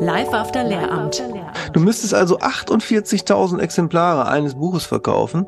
[0.00, 1.22] Live after Lehramt.
[1.72, 5.46] Du müsstest also 48.000 Exemplare eines Buches verkaufen,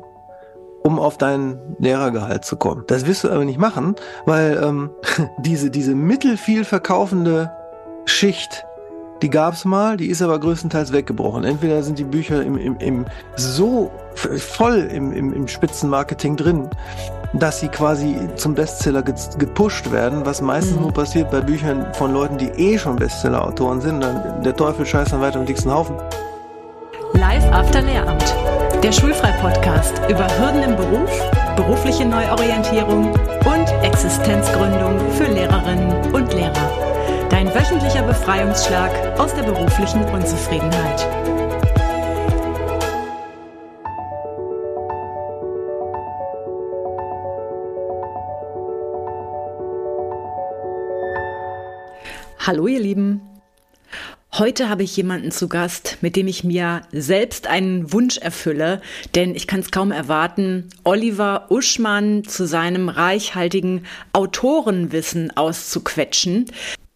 [0.81, 2.83] um auf dein Lehrergehalt zu kommen.
[2.87, 3.95] Das wirst du aber nicht machen,
[4.25, 4.91] weil ähm,
[5.39, 7.51] diese, diese mittelfiel verkaufende
[8.05, 8.65] Schicht,
[9.21, 11.43] die gab's mal, die ist aber größtenteils weggebrochen.
[11.43, 16.69] Entweder sind die Bücher im, im, im so voll im, im, im Spitzenmarketing drin,
[17.39, 20.83] dass sie quasi zum Bestseller gepusht werden, was meistens mhm.
[20.83, 24.01] nur passiert bei Büchern von Leuten, die eh schon Bestseller-Autoren sind.
[24.01, 25.95] Dann der Teufel scheißt dann weiter im dicksten Haufen.
[27.13, 28.35] Live After Lehramt,
[28.83, 31.09] der Schulfrei-Podcast über Hürden im Beruf,
[31.55, 36.71] berufliche Neuorientierung und Existenzgründung für Lehrerinnen und Lehrer.
[37.29, 41.07] Dein wöchentlicher Befreiungsschlag aus der beruflichen Unzufriedenheit.
[52.39, 53.21] Hallo ihr Lieben.
[54.33, 58.81] Heute habe ich jemanden zu Gast, mit dem ich mir selbst einen Wunsch erfülle,
[59.15, 66.45] denn ich kann es kaum erwarten, Oliver Uschmann zu seinem reichhaltigen Autorenwissen auszuquetschen.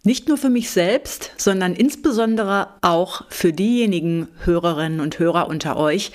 [0.05, 6.13] Nicht nur für mich selbst, sondern insbesondere auch für diejenigen Hörerinnen und Hörer unter euch,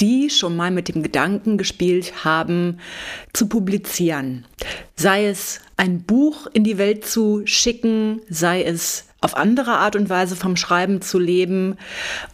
[0.00, 2.78] die schon mal mit dem Gedanken gespielt haben,
[3.32, 4.44] zu publizieren.
[4.96, 10.10] Sei es ein Buch in die Welt zu schicken, sei es auf andere Art und
[10.10, 11.78] Weise vom Schreiben zu leben.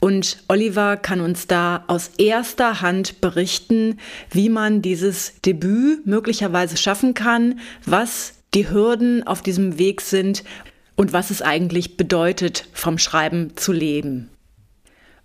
[0.01, 3.99] Und Oliver kann uns da aus erster Hand berichten,
[4.31, 10.43] wie man dieses Debüt möglicherweise schaffen kann, was die Hürden auf diesem Weg sind
[10.99, 14.31] und was es eigentlich bedeutet, vom Schreiben zu leben.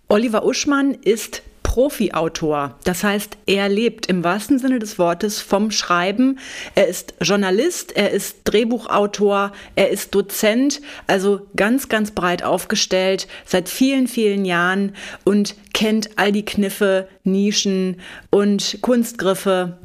[0.06, 2.78] Oliver Uschmann ist Profi-Autor.
[2.84, 6.38] Das heißt, er lebt im wahrsten Sinne des Wortes vom Schreiben.
[6.76, 13.68] Er ist Journalist, er ist Drehbuchautor, er ist Dozent, also ganz, ganz breit aufgestellt seit
[13.68, 14.94] vielen, vielen Jahren
[15.24, 17.96] und kennt all die Kniffe, Nischen
[18.30, 19.78] und Kunstgriffe,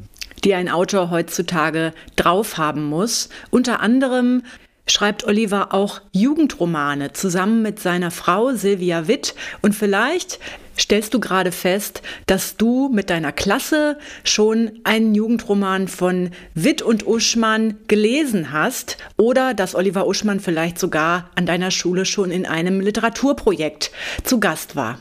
[0.44, 3.30] die ein Autor heutzutage drauf haben muss.
[3.50, 4.44] Unter anderem
[4.91, 9.35] schreibt Oliver auch Jugendromane zusammen mit seiner Frau Silvia Witt.
[9.61, 10.39] Und vielleicht
[10.79, 17.05] stellst du gerade fest, dass du mit deiner Klasse schon einen Jugendroman von Witt und
[17.05, 22.79] Uschmann gelesen hast oder dass Oliver Uschmann vielleicht sogar an deiner Schule schon in einem
[22.79, 23.91] Literaturprojekt
[24.23, 25.00] zu Gast war.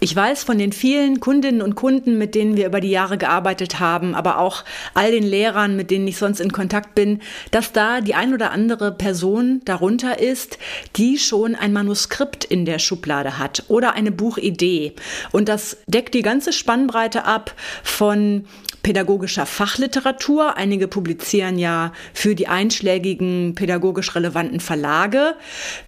[0.00, 3.80] Ich weiß von den vielen Kundinnen und Kunden, mit denen wir über die Jahre gearbeitet
[3.80, 7.20] haben, aber auch all den Lehrern, mit denen ich sonst in Kontakt bin,
[7.50, 10.58] dass da die ein oder andere Person darunter ist,
[10.96, 14.92] die schon ein Manuskript in der Schublade hat oder eine Buchidee.
[15.32, 18.46] Und das deckt die ganze Spannbreite ab von
[18.84, 20.56] pädagogischer Fachliteratur.
[20.56, 25.34] Einige publizieren ja für die einschlägigen pädagogisch relevanten Verlage.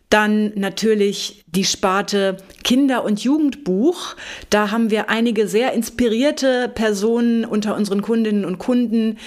[0.09, 4.15] Dann natürlich die Sparte Kinder- und Jugendbuch.
[4.51, 9.19] Da haben wir einige sehr inspirierte Personen unter unseren Kundinnen und Kunden,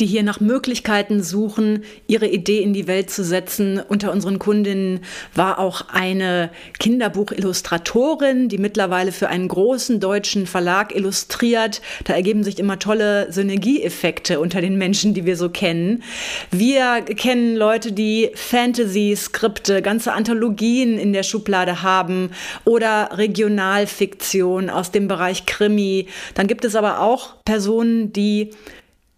[0.00, 3.80] die hier nach Möglichkeiten suchen, ihre Idee in die Welt zu setzen.
[3.86, 5.00] Unter unseren Kundinnen
[5.34, 11.82] war auch eine Kinderbuchillustratorin, die mittlerweile für einen großen deutschen Verlag illustriert.
[12.04, 16.02] Da ergeben sich immer tolle Synergieeffekte unter den Menschen, die wir so kennen.
[16.50, 22.30] Wir kennen Leute, die Fantasy-Skripte, ganze Anthologien in der Schublade haben
[22.64, 26.06] oder Regionalfiktion aus dem Bereich Krimi.
[26.34, 28.50] Dann gibt es aber auch Personen, die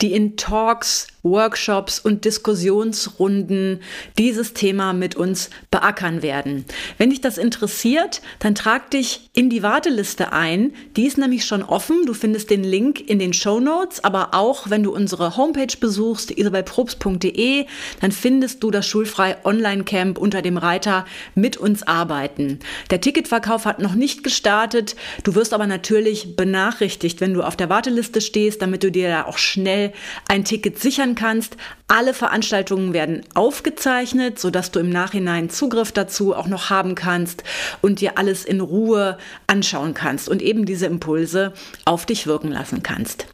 [0.01, 3.81] die in Talks, Workshops und Diskussionsrunden
[4.17, 6.65] dieses Thema mit uns beackern werden.
[6.97, 10.73] Wenn dich das interessiert, dann trag dich in die Warteliste ein.
[10.95, 12.05] Die ist nämlich schon offen.
[12.05, 16.31] Du findest den Link in den Show Notes, aber auch wenn du unsere Homepage besuchst,
[16.57, 17.65] isabelprobst.de,
[18.01, 21.05] dann findest du das Schulfrei Online Camp unter dem Reiter
[21.35, 22.59] mit uns arbeiten.
[22.89, 24.95] Der Ticketverkauf hat noch nicht gestartet.
[25.23, 29.25] Du wirst aber natürlich benachrichtigt, wenn du auf der Warteliste stehst, damit du dir da
[29.25, 29.93] auch schnell
[30.27, 31.57] ein Ticket sichern kannst.
[31.87, 37.43] Alle Veranstaltungen werden aufgezeichnet, sodass du im Nachhinein Zugriff dazu auch noch haben kannst
[37.81, 39.17] und dir alles in Ruhe
[39.47, 41.53] anschauen kannst und eben diese Impulse
[41.85, 43.27] auf dich wirken lassen kannst.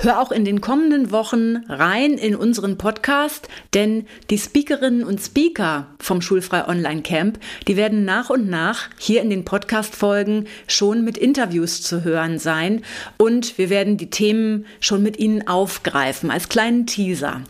[0.00, 5.88] Hör auch in den kommenden Wochen rein in unseren Podcast, denn die Speakerinnen und Speaker
[5.98, 11.18] vom Schulfrei Online Camp, die werden nach und nach hier in den Podcast-Folgen schon mit
[11.18, 12.84] Interviews zu hören sein
[13.16, 17.42] und wir werden die Themen schon mit ihnen aufgreifen als kleinen Teaser.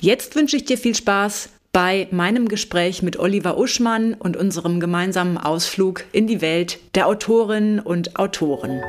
[0.00, 5.36] Jetzt wünsche ich dir viel Spaß bei meinem Gespräch mit Oliver Uschmann und unserem gemeinsamen
[5.36, 8.80] Ausflug in die Welt der Autorinnen und Autoren.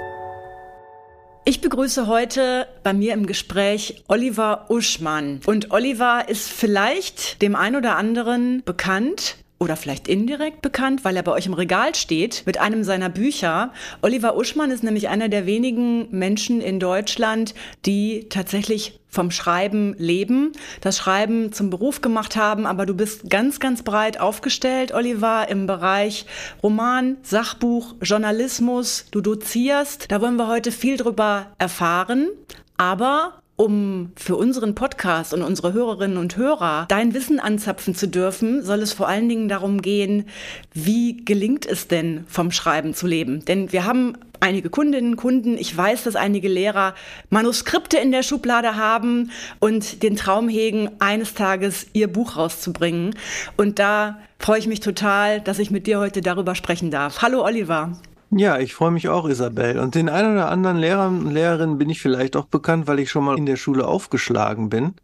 [1.46, 5.42] Ich begrüße heute bei mir im Gespräch Oliver Uschmann.
[5.46, 11.24] Und Oliver ist vielleicht dem ein oder anderen bekannt oder vielleicht indirekt bekannt, weil er
[11.24, 13.74] bei euch im Regal steht mit einem seiner Bücher.
[14.02, 17.54] Oliver Uschmann ist nämlich einer der wenigen Menschen in Deutschland,
[17.86, 23.60] die tatsächlich vom Schreiben leben, das Schreiben zum Beruf gemacht haben, aber du bist ganz,
[23.60, 26.26] ganz breit aufgestellt, Oliver, im Bereich
[26.64, 30.12] Roman, Sachbuch, Journalismus, du dozierst.
[30.12, 32.30] Da wollen wir heute viel drüber erfahren.
[32.78, 38.64] Aber um für unseren Podcast und unsere Hörerinnen und Hörer dein Wissen anzapfen zu dürfen,
[38.64, 40.26] soll es vor allen Dingen darum gehen,
[40.74, 43.46] wie gelingt es denn vom Schreiben zu leben?
[43.46, 46.94] Denn wir haben einige Kundinnen, Kunden, ich weiß, dass einige Lehrer
[47.30, 53.16] Manuskripte in der Schublade haben und den Traum hegen, eines Tages ihr Buch rauszubringen.
[53.56, 57.22] Und da freue ich mich total, dass ich mit dir heute darüber sprechen darf.
[57.22, 57.98] Hallo Oliver.
[58.32, 59.80] Ja, ich freue mich auch, Isabel.
[59.80, 63.10] Und den einen oder anderen Lehrer und Lehrerinnen bin ich vielleicht auch bekannt, weil ich
[63.10, 64.96] schon mal in der Schule aufgeschlagen bin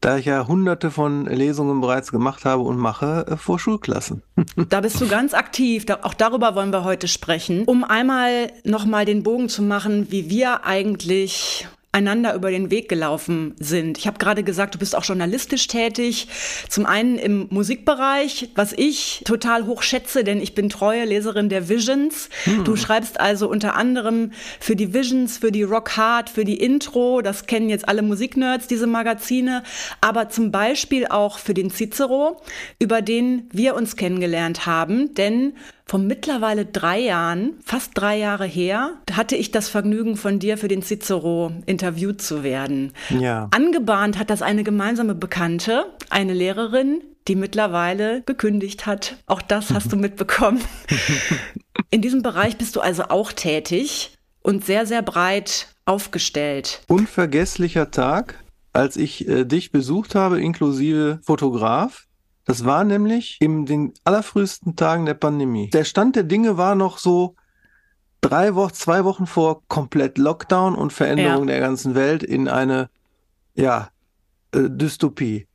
[0.00, 4.22] da ich ja hunderte von Lesungen bereits gemacht habe und mache äh, vor Schulklassen.
[4.68, 5.84] Da bist du ganz aktiv.
[6.02, 7.64] Auch darüber wollen wir heute sprechen.
[7.64, 13.54] Um einmal nochmal den Bogen zu machen, wie wir eigentlich einander über den Weg gelaufen
[13.58, 13.98] sind.
[13.98, 16.28] Ich habe gerade gesagt, du bist auch journalistisch tätig.
[16.68, 21.68] Zum einen im Musikbereich, was ich total hoch schätze, denn ich bin treue Leserin der
[21.68, 22.28] Visions.
[22.44, 22.62] Hm.
[22.62, 27.22] Du schreibst also unter anderem für die Visions, für die Rock Hard, für die Intro.
[27.22, 29.64] Das kennen jetzt alle Musiknerds, diese Magazine.
[30.00, 32.40] Aber zum Beispiel auch für den Cicero,
[32.78, 35.14] über den wir uns kennengelernt haben.
[35.14, 35.54] Denn
[35.90, 40.68] vor mittlerweile drei Jahren, fast drei Jahre her, hatte ich das Vergnügen, von dir für
[40.68, 42.92] den Cicero interviewt zu werden.
[43.08, 43.48] Ja.
[43.50, 49.16] Angebahnt hat das eine gemeinsame Bekannte, eine Lehrerin, die mittlerweile gekündigt hat.
[49.26, 50.60] Auch das hast du mitbekommen.
[51.90, 56.82] In diesem Bereich bist du also auch tätig und sehr, sehr breit aufgestellt.
[56.86, 58.38] Unvergesslicher Tag,
[58.72, 62.06] als ich äh, dich besucht habe, inklusive Fotograf.
[62.50, 65.70] Das war nämlich in den allerfrühesten Tagen der Pandemie.
[65.70, 67.36] Der Stand der Dinge war noch so
[68.20, 71.54] drei Wochen, zwei Wochen vor komplett Lockdown und Veränderung ja.
[71.54, 72.90] der ganzen Welt in eine,
[73.54, 73.90] ja,
[74.52, 75.46] äh, Dystopie.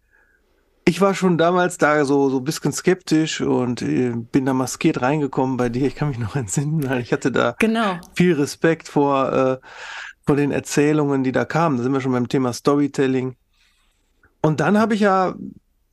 [0.86, 5.02] Ich war schon damals da so, so ein bisschen skeptisch und äh, bin da maskiert
[5.02, 5.88] reingekommen bei dir.
[5.88, 6.90] Ich kann mich noch entsinnen.
[7.02, 8.00] Ich hatte da genau.
[8.14, 9.58] viel Respekt vor, äh,
[10.26, 11.76] vor den Erzählungen, die da kamen.
[11.76, 13.36] Da sind wir schon beim Thema Storytelling.
[14.42, 15.36] Und dann habe ich ja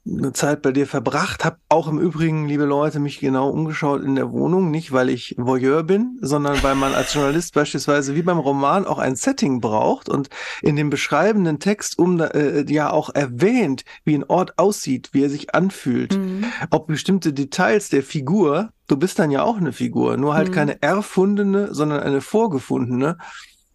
[0.04, 4.16] eine Zeit bei dir verbracht, habe auch im Übrigen, liebe Leute, mich genau umgeschaut in
[4.16, 8.38] der Wohnung, nicht weil ich Voyeur bin, sondern weil man als Journalist beispielsweise wie beim
[8.38, 10.28] Roman auch ein Setting braucht und
[10.60, 15.30] in dem beschreibenden Text um äh, ja auch erwähnt, wie ein Ort aussieht, wie er
[15.30, 16.46] sich anfühlt, mhm.
[16.70, 20.52] ob bestimmte Details der Figur, du bist dann ja auch eine Figur, nur halt mhm.
[20.52, 23.18] keine erfundene, sondern eine vorgefundene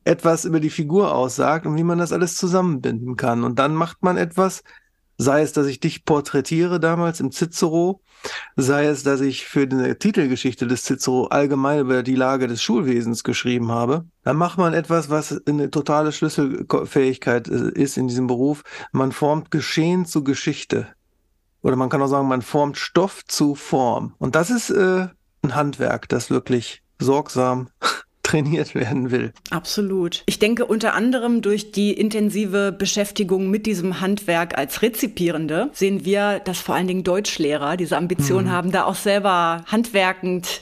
[0.03, 3.43] etwas über die Figur aussagt und wie man das alles zusammenbinden kann.
[3.43, 4.63] Und dann macht man etwas,
[5.17, 8.01] Sei es, dass ich dich porträtiere damals im Cicero,
[8.55, 13.23] sei es, dass ich für die Titelgeschichte des Cicero allgemein über die Lage des Schulwesens
[13.23, 18.63] geschrieben habe, dann macht man etwas, was eine totale Schlüsselfähigkeit ist in diesem Beruf.
[18.91, 20.87] Man formt Geschehen zu Geschichte.
[21.63, 24.13] Oder man kann auch sagen, man formt Stoff zu Form.
[24.19, 25.07] Und das ist äh,
[25.41, 27.69] ein Handwerk, das wirklich sorgsam
[28.27, 29.31] trainiert werden will.
[29.51, 30.23] Absolut.
[30.25, 36.39] Ich denke unter anderem durch die intensive Beschäftigung mit diesem Handwerk als Rezipierende sehen wir,
[36.39, 38.51] dass vor allen Dingen Deutschlehrer diese Ambition mhm.
[38.51, 40.61] haben, da auch selber handwerkend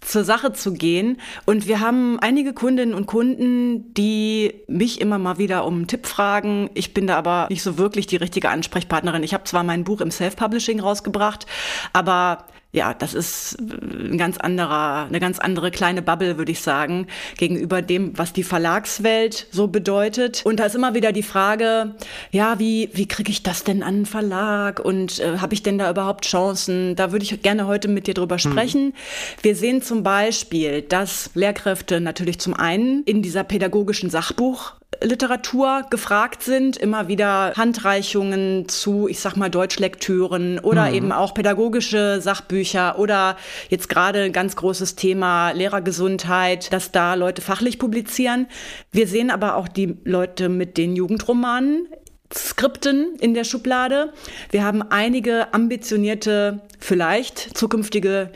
[0.00, 1.18] zur Sache zu gehen.
[1.46, 6.06] Und wir haben einige Kundinnen und Kunden, die mich immer mal wieder um einen Tipp
[6.06, 6.68] fragen.
[6.74, 9.22] Ich bin da aber nicht so wirklich die richtige Ansprechpartnerin.
[9.22, 11.46] Ich habe zwar mein Buch im Self-Publishing rausgebracht,
[11.92, 17.06] aber ja, das ist ein ganz anderer, eine ganz andere kleine Bubble, würde ich sagen,
[17.38, 20.42] gegenüber dem, was die Verlagswelt so bedeutet.
[20.44, 21.94] Und da ist immer wieder die Frage,
[22.30, 25.78] ja, wie, wie kriege ich das denn an einen Verlag und äh, habe ich denn
[25.78, 26.94] da überhaupt Chancen?
[26.94, 28.40] Da würde ich gerne heute mit dir drüber mhm.
[28.40, 28.84] sprechen.
[28.84, 28.92] Mhm.
[29.40, 36.42] Wir sehen zum Beispiel, dass Lehrkräfte natürlich zum einen in dieser pädagogischen Sachbuch Literatur gefragt
[36.42, 40.94] sind, immer wieder Handreichungen zu, ich sag mal, Deutschlektüren oder mhm.
[40.94, 42.57] eben auch pädagogische Sachbücher
[42.98, 43.36] oder
[43.68, 48.46] jetzt gerade ein ganz großes Thema Lehrergesundheit, dass da Leute fachlich publizieren.
[48.92, 51.88] Wir sehen aber auch die Leute mit den Jugendromanen
[52.32, 54.12] Skripten in der Schublade.
[54.50, 58.30] Wir haben einige ambitionierte, vielleicht zukünftige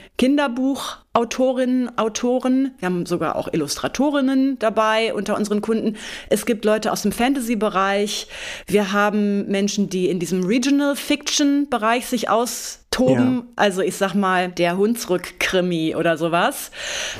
[1.14, 2.74] Kinderbuchautorinnen, Autoren.
[2.78, 5.96] Wir haben sogar auch Illustratorinnen dabei unter unseren Kunden.
[6.30, 8.28] Es gibt Leute aus dem Fantasy-Bereich.
[8.66, 13.34] Wir haben Menschen, die in diesem Regional Fiction-Bereich sich austoben.
[13.36, 13.42] Ja.
[13.56, 16.70] Also ich sag mal, der Hunsrück-Krimi oder sowas.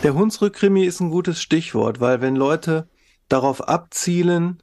[0.03, 2.89] Der Hunsrück-Krimi ist ein gutes Stichwort, weil wenn Leute
[3.29, 4.63] darauf abzielen,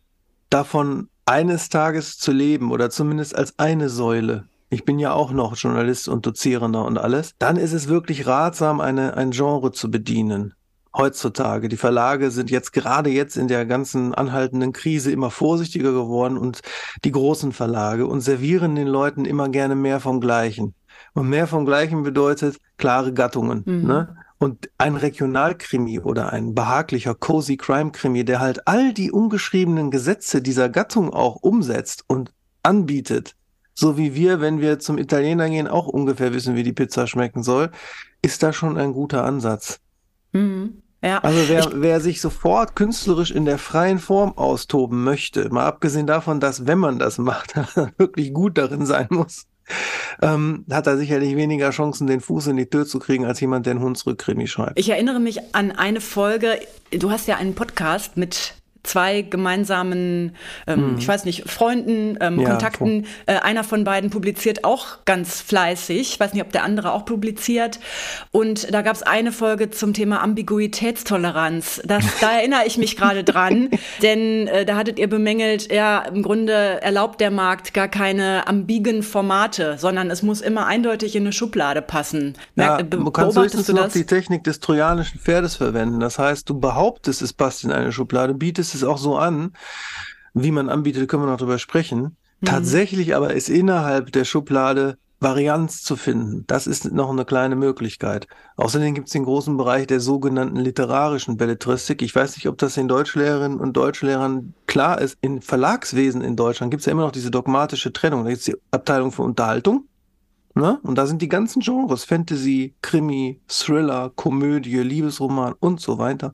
[0.49, 5.55] davon eines Tages zu leben oder zumindest als eine Säule, ich bin ja auch noch
[5.55, 10.53] Journalist und Dozierender und alles, dann ist es wirklich ratsam, eine, ein Genre zu bedienen.
[10.95, 11.69] Heutzutage.
[11.69, 16.61] Die Verlage sind jetzt gerade jetzt in der ganzen anhaltenden Krise immer vorsichtiger geworden und
[17.03, 20.73] die großen Verlage und servieren den Leuten immer gerne mehr vom Gleichen.
[21.13, 23.63] Und mehr vom Gleichen bedeutet klare Gattungen.
[23.65, 23.87] Mhm.
[23.87, 24.17] Ne?
[24.39, 30.41] Und ein Regionalkrimi oder ein behaglicher Cozy Crime Krimi, der halt all die ungeschriebenen Gesetze
[30.41, 32.33] dieser Gattung auch umsetzt und
[32.63, 33.35] anbietet,
[33.79, 37.43] so wie wir, wenn wir zum Italiener gehen, auch ungefähr wissen, wie die Pizza schmecken
[37.43, 37.71] soll,
[38.21, 39.79] ist da schon ein guter Ansatz.
[40.33, 40.81] Mhm.
[41.01, 41.19] Ja.
[41.19, 46.41] Also wer, wer sich sofort künstlerisch in der freien Form austoben möchte, mal abgesehen davon,
[46.41, 47.55] dass wenn man das macht,
[47.97, 49.45] wirklich gut darin sein muss,
[50.21, 53.65] ähm, hat er sicherlich weniger Chancen, den Fuß in die Tür zu kriegen, als jemand,
[53.65, 54.77] der einen Hunsrückkrimi schreibt.
[54.77, 56.59] Ich erinnere mich an eine Folge,
[56.91, 60.35] du hast ja einen Podcast mit zwei gemeinsamen,
[60.67, 60.97] ähm, mhm.
[60.97, 63.05] ich weiß nicht, Freunden, ähm, ja, Kontakten.
[63.25, 66.13] Äh, einer von beiden publiziert auch ganz fleißig.
[66.13, 67.79] Ich weiß nicht, ob der andere auch publiziert.
[68.31, 71.81] Und da gab es eine Folge zum Thema Ambiguitätstoleranz.
[71.85, 73.69] Das, da erinnere ich mich gerade dran,
[74.01, 79.03] denn äh, da hattet ihr bemängelt, ja, im Grunde erlaubt der Markt gar keine ambigen
[79.03, 82.35] Formate, sondern es muss immer eindeutig in eine Schublade passen.
[82.55, 85.99] Merk, ja, du kannst höchstens noch die Technik des trojanischen Pferdes verwenden.
[85.99, 89.53] Das heißt, du behauptest, es passt in eine Schublade, bietest es auch so an,
[90.33, 92.17] wie man anbietet, können wir noch drüber sprechen.
[92.39, 92.45] Mhm.
[92.45, 96.45] Tatsächlich aber ist innerhalb der Schublade Varianz zu finden.
[96.47, 98.27] Das ist noch eine kleine Möglichkeit.
[98.55, 102.01] Außerdem gibt es den großen Bereich der sogenannten literarischen Belletristik.
[102.01, 105.17] Ich weiß nicht, ob das den Deutschlehrerinnen und Deutschlehrern klar ist.
[105.19, 108.23] Im Verlagswesen in Deutschland gibt es ja immer noch diese dogmatische Trennung.
[108.23, 109.88] Da gibt es die Abteilung für Unterhaltung.
[110.59, 110.77] Ne?
[110.83, 116.33] Und da sind die ganzen Genres, Fantasy, Krimi, Thriller, Komödie, Liebesroman und so weiter.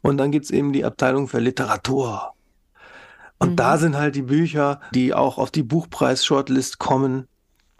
[0.00, 2.32] Und dann gibt's eben die Abteilung für Literatur.
[3.38, 3.56] Und mhm.
[3.56, 7.26] da sind halt die Bücher, die auch auf die Buchpreis-Shortlist kommen,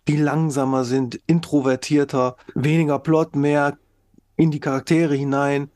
[0.06, 3.78] die langsamer sind, introvertierter, weniger Plot, mehr
[4.37, 5.70] in die Charaktere hinein,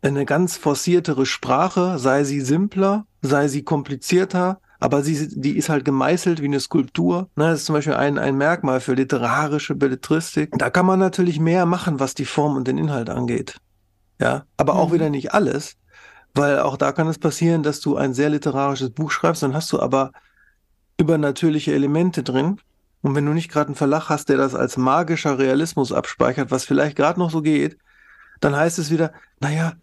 [0.00, 5.84] eine ganz forciertere Sprache, sei sie simpler, sei sie komplizierter, aber sie, die ist halt
[5.84, 7.28] gemeißelt wie eine Skulptur.
[7.36, 10.58] Ne, das ist zum Beispiel ein, ein Merkmal für literarische Belletristik.
[10.58, 13.58] Da kann man natürlich mehr machen, was die Form und den Inhalt angeht.
[14.18, 14.94] Ja, aber auch mhm.
[14.94, 15.76] wieder nicht alles,
[16.34, 19.70] weil auch da kann es passieren, dass du ein sehr literarisches Buch schreibst, dann hast
[19.72, 20.12] du aber
[20.98, 22.58] übernatürliche Elemente drin.
[23.02, 26.64] Und wenn du nicht gerade einen Verlag hast, der das als magischer Realismus abspeichert, was
[26.64, 27.78] vielleicht gerade noch so geht,
[28.40, 29.74] dann heißt es wieder, naja,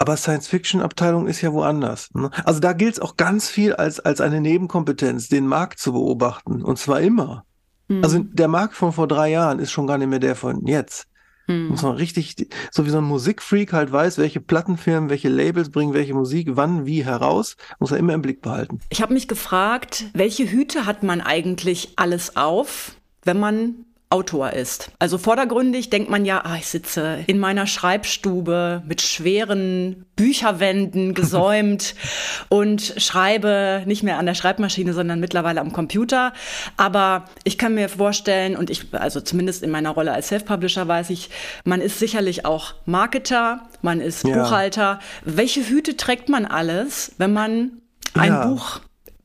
[0.00, 2.08] aber Science-Fiction-Abteilung ist ja woanders.
[2.14, 2.30] Ne?
[2.44, 6.62] Also da gilt es auch ganz viel als, als eine Nebenkompetenz, den Markt zu beobachten.
[6.62, 7.44] Und zwar immer.
[7.88, 8.02] Mhm.
[8.02, 11.06] Also der Markt von vor drei Jahren ist schon gar nicht mehr der von jetzt.
[11.48, 11.68] Hm.
[11.68, 15.92] Muss man richtig, so wie so ein Musikfreak halt weiß, welche Plattenfirmen, welche Labels bringen
[15.92, 18.80] welche Musik wann, wie heraus, muss er immer im Blick behalten.
[18.88, 24.90] Ich habe mich gefragt, welche Hüte hat man eigentlich alles auf, wenn man Autor ist.
[24.98, 31.94] Also vordergründig denkt man ja, ah, ich sitze in meiner Schreibstube mit schweren Bücherwänden gesäumt
[32.48, 36.32] und schreibe nicht mehr an der Schreibmaschine, sondern mittlerweile am Computer.
[36.76, 41.10] Aber ich kann mir vorstellen, und ich, also zumindest in meiner Rolle als Self-Publisher weiß
[41.10, 41.30] ich,
[41.64, 44.36] man ist sicherlich auch Marketer, man ist ja.
[44.36, 44.98] Buchhalter.
[45.24, 47.80] Welche Hüte trägt man alles, wenn man
[48.14, 48.46] ein ja.
[48.46, 48.80] Buch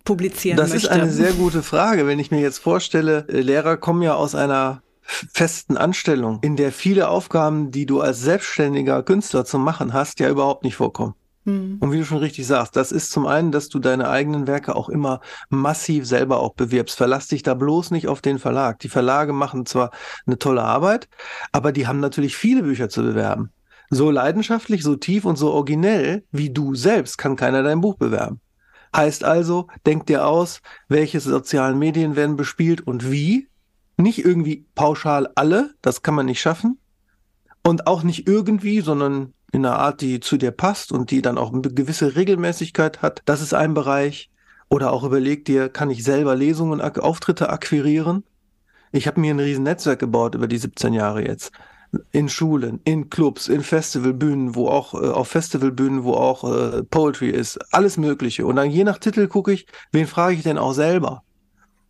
[0.05, 0.87] publizieren das möchte?
[0.87, 2.07] Das ist eine sehr gute Frage.
[2.07, 6.71] Wenn ich mir jetzt vorstelle, äh, Lehrer kommen ja aus einer festen Anstellung, in der
[6.71, 11.13] viele Aufgaben, die du als selbstständiger Künstler zu machen hast, ja überhaupt nicht vorkommen.
[11.45, 11.77] Hm.
[11.79, 14.75] Und wie du schon richtig sagst, das ist zum einen, dass du deine eigenen Werke
[14.75, 16.97] auch immer massiv selber auch bewirbst.
[16.97, 18.79] Verlass dich da bloß nicht auf den Verlag.
[18.79, 19.91] Die Verlage machen zwar
[20.25, 21.07] eine tolle Arbeit,
[21.51, 23.51] aber die haben natürlich viele Bücher zu bewerben.
[23.91, 28.41] So leidenschaftlich, so tief und so originell wie du selbst kann keiner dein Buch bewerben.
[28.95, 33.49] Heißt also, denk dir aus, welche sozialen Medien werden bespielt und wie.
[33.97, 36.79] Nicht irgendwie pauschal alle, das kann man nicht schaffen.
[37.63, 41.37] Und auch nicht irgendwie, sondern in einer Art, die zu dir passt und die dann
[41.37, 43.21] auch eine gewisse Regelmäßigkeit hat.
[43.25, 44.29] Das ist ein Bereich.
[44.69, 48.23] Oder auch überleg dir, kann ich selber Lesungen, Auftritte akquirieren?
[48.91, 51.51] Ich habe mir ein riesen Netzwerk gebaut über die 17 Jahre jetzt
[52.11, 57.29] in Schulen, in Clubs, in Festivalbühnen, wo auch äh, auf Festivalbühnen, wo auch äh, Poetry
[57.29, 58.45] ist, alles Mögliche.
[58.45, 61.23] Und dann je nach Titel gucke ich, wen frage ich denn auch selber?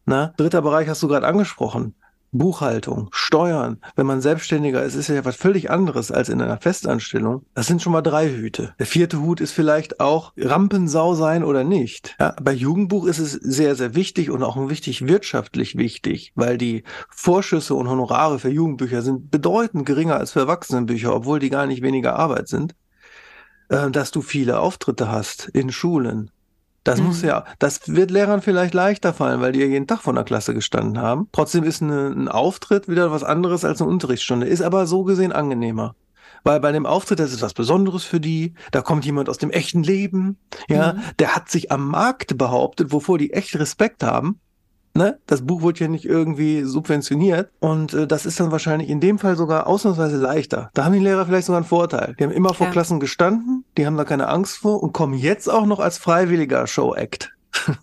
[0.06, 1.96] Na, dritter Bereich hast du gerade angesprochen.
[2.38, 7.46] Buchhaltung, Steuern, wenn man Selbstständiger ist, ist ja was völlig anderes als in einer Festanstellung.
[7.54, 8.74] Das sind schon mal drei Hüte.
[8.80, 12.16] Der vierte Hut ist vielleicht auch Rampensau sein oder nicht.
[12.20, 16.84] Ja, bei Jugendbuch ist es sehr, sehr wichtig und auch wichtig wirtschaftlich wichtig, weil die
[17.10, 21.82] Vorschüsse und Honorare für Jugendbücher sind bedeutend geringer als für Erwachsenenbücher, obwohl die gar nicht
[21.82, 22.76] weniger Arbeit sind
[23.70, 26.32] äh, dass du viele Auftritte hast in Schulen,
[26.86, 27.08] das mhm.
[27.08, 30.24] muss ja, das wird Lehrern vielleicht leichter fallen, weil die ja jeden Tag von der
[30.24, 31.28] Klasse gestanden haben.
[31.34, 35.34] Trotzdem ist eine, ein Auftritt wieder was anderes als eine Unterrichtsstunde, ist aber so gesehen
[35.34, 35.96] angenehmer.
[36.44, 39.50] Weil bei dem Auftritt, das ist was Besonderes für die, da kommt jemand aus dem
[39.50, 40.38] echten Leben,
[40.70, 41.02] ja, mhm.
[41.18, 44.40] der hat sich am Markt behauptet, wovor die echt Respekt haben.
[44.98, 45.20] Ne?
[45.28, 49.20] Das Buch wurde ja nicht irgendwie subventioniert und äh, das ist dann wahrscheinlich in dem
[49.20, 50.70] Fall sogar ausnahmsweise leichter.
[50.74, 52.16] Da haben die Lehrer vielleicht sogar einen Vorteil.
[52.18, 52.72] Die haben immer vor ja.
[52.72, 56.66] Klassen gestanden, die haben da keine Angst vor und kommen jetzt auch noch als freiwilliger
[56.66, 57.34] Show-Act.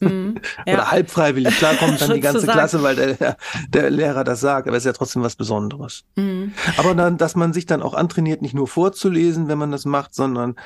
[0.01, 0.73] Mhm, ja.
[0.73, 1.55] Oder halb freiwillig.
[1.59, 3.37] Klar kommt dann die ganze Klasse, weil der,
[3.69, 6.05] der Lehrer das sagt, aber es ist ja trotzdem was Besonderes.
[6.17, 6.55] Mhm.
[6.79, 10.15] Aber dann, dass man sich dann auch antrainiert, nicht nur vorzulesen, wenn man das macht,
[10.15, 10.57] sondern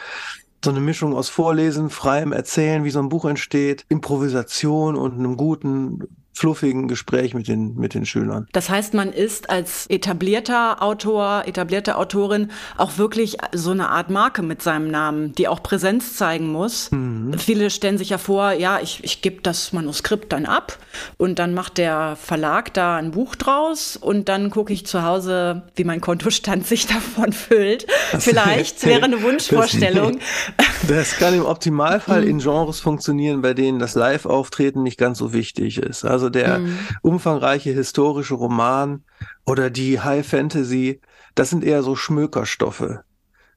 [0.64, 5.36] so eine Mischung aus Vorlesen, freiem Erzählen, wie so ein Buch entsteht, Improvisation und einem
[5.36, 6.04] guten
[6.36, 8.46] fluffigen Gespräch mit den, mit den Schülern.
[8.52, 14.42] Das heißt, man ist als etablierter Autor, etablierte Autorin auch wirklich so eine Art Marke
[14.42, 16.90] mit seinem Namen, die auch Präsenz zeigen muss.
[16.90, 17.38] Mhm.
[17.38, 20.78] Viele stellen sich ja vor, ja, ich, ich gebe das Manuskript dann ab
[21.16, 25.62] und dann macht der Verlag da ein Buch draus und dann gucke ich zu Hause,
[25.74, 27.86] wie mein Kontostand sich davon füllt.
[28.12, 30.18] Das Vielleicht wäre eine Wunschvorstellung.
[30.58, 32.28] Das, das kann im Optimalfall mhm.
[32.28, 36.04] in Genres funktionieren, bei denen das Live-Auftreten nicht ganz so wichtig ist.
[36.04, 36.78] Also also der mhm.
[37.02, 39.04] umfangreiche historische Roman
[39.44, 41.00] oder die High Fantasy,
[41.34, 42.98] das sind eher so Schmökerstoffe.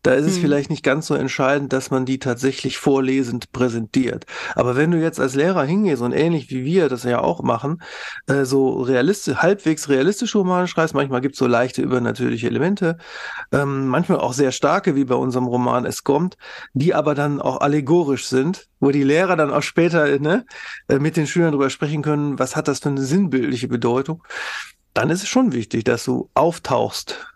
[0.02, 0.42] Da ist es hm.
[0.42, 4.26] vielleicht nicht ganz so entscheidend, dass man die tatsächlich vorlesend präsentiert.
[4.56, 7.82] Aber wenn du jetzt als Lehrer hingehst und ähnlich wie wir das ja auch machen,
[8.28, 12.98] äh, so realistisch, halbwegs realistische Romane schreibst, manchmal gibt es so leichte übernatürliche Elemente,
[13.52, 16.38] ähm, manchmal auch sehr starke, wie bei unserem Roman Es kommt,
[16.74, 20.46] die aber dann auch allegorisch sind, wo die Lehrer dann auch später ne,
[20.88, 24.24] äh, mit den Schülern darüber sprechen können, was hat das für eine sinnbildliche Bedeutung.
[24.94, 27.28] Dann ist es schon wichtig, dass du auftauchst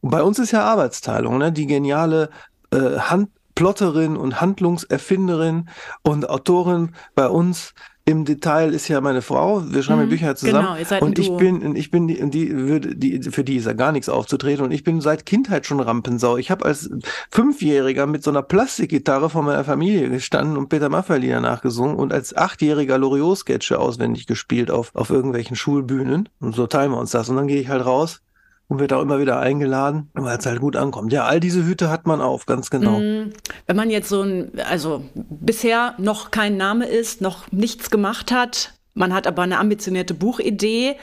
[0.00, 1.52] und bei uns ist ja Arbeitsteilung, ne?
[1.52, 2.30] Die geniale
[2.70, 5.68] äh, Handplotterin und Handlungserfinderin
[6.02, 7.74] und Autorin bei uns
[8.08, 9.64] im Detail ist ja meine Frau.
[9.68, 10.64] Wir schreiben mhm, Bücher zusammen.
[10.64, 13.66] Genau, ihr seid und ich bin, ich bin die, die würde, die, für die ist
[13.66, 14.64] ja gar nichts aufzutreten.
[14.64, 16.36] Und ich bin seit Kindheit schon Rampensau.
[16.36, 16.88] Ich habe als
[17.32, 22.12] Fünfjähriger mit so einer Plastikgitarre von meiner Familie gestanden und Peter Maffay Lieder nachgesungen und
[22.12, 26.28] als Achtjähriger Loriot-Sketche auswendig gespielt auf, auf irgendwelchen Schulbühnen.
[26.38, 27.28] Und so teilen wir uns das.
[27.28, 28.20] Und dann gehe ich halt raus
[28.68, 31.12] und wird auch immer wieder eingeladen, weil es halt gut ankommt.
[31.12, 32.98] Ja, all diese Hüte hat man auf, ganz genau.
[32.98, 33.32] Mm,
[33.66, 38.74] wenn man jetzt so ein, also bisher noch kein Name ist, noch nichts gemacht hat,
[38.94, 40.96] man hat aber eine ambitionierte Buchidee,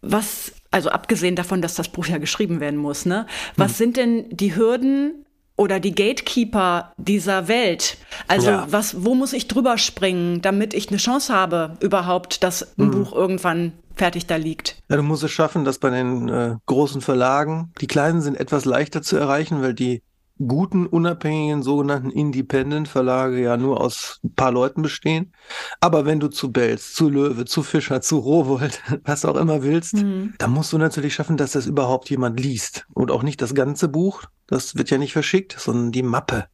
[0.00, 3.26] was, also abgesehen davon, dass das Buch ja geschrieben werden muss, ne?
[3.56, 3.76] Was hm.
[3.76, 7.96] sind denn die Hürden, oder die Gatekeeper dieser Welt.
[8.28, 8.66] Also ja.
[8.70, 12.90] was, wo muss ich drüber springen, damit ich eine Chance habe, überhaupt, dass ein mhm.
[12.90, 14.76] Buch irgendwann fertig da liegt.
[14.88, 18.64] Ja, du musst es schaffen, dass bei den äh, großen Verlagen, die kleinen sind etwas
[18.64, 20.02] leichter zu erreichen, weil die
[20.46, 25.32] guten, unabhängigen, sogenannten Independent-Verlage ja nur aus ein paar Leuten bestehen.
[25.80, 29.94] Aber wenn du zu Belz, zu Löwe, zu Fischer, zu Rowold, was auch immer willst,
[29.94, 30.34] mhm.
[30.38, 32.86] dann musst du natürlich schaffen, dass das überhaupt jemand liest.
[32.92, 36.46] Und auch nicht das ganze Buch, das wird ja nicht verschickt, sondern die Mappe.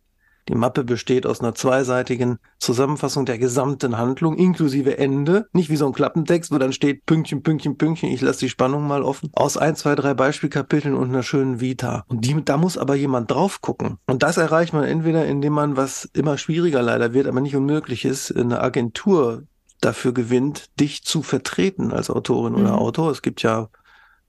[0.49, 5.47] Die Mappe besteht aus einer zweiseitigen Zusammenfassung der gesamten Handlung, inklusive Ende.
[5.53, 8.87] Nicht wie so ein Klappentext, wo dann steht Pünktchen, Pünktchen, Pünktchen, ich lasse die Spannung
[8.87, 9.31] mal offen.
[9.35, 12.05] Aus ein, zwei, drei Beispielkapiteln und einer schönen Vita.
[12.09, 13.99] Und die, da muss aber jemand drauf gucken.
[14.07, 18.05] Und das erreicht man entweder, indem man, was immer schwieriger leider wird, aber nicht unmöglich
[18.05, 19.43] ist, eine Agentur
[19.81, 22.61] dafür gewinnt, dich zu vertreten als Autorin mhm.
[22.61, 23.11] oder Autor.
[23.11, 23.69] Es gibt ja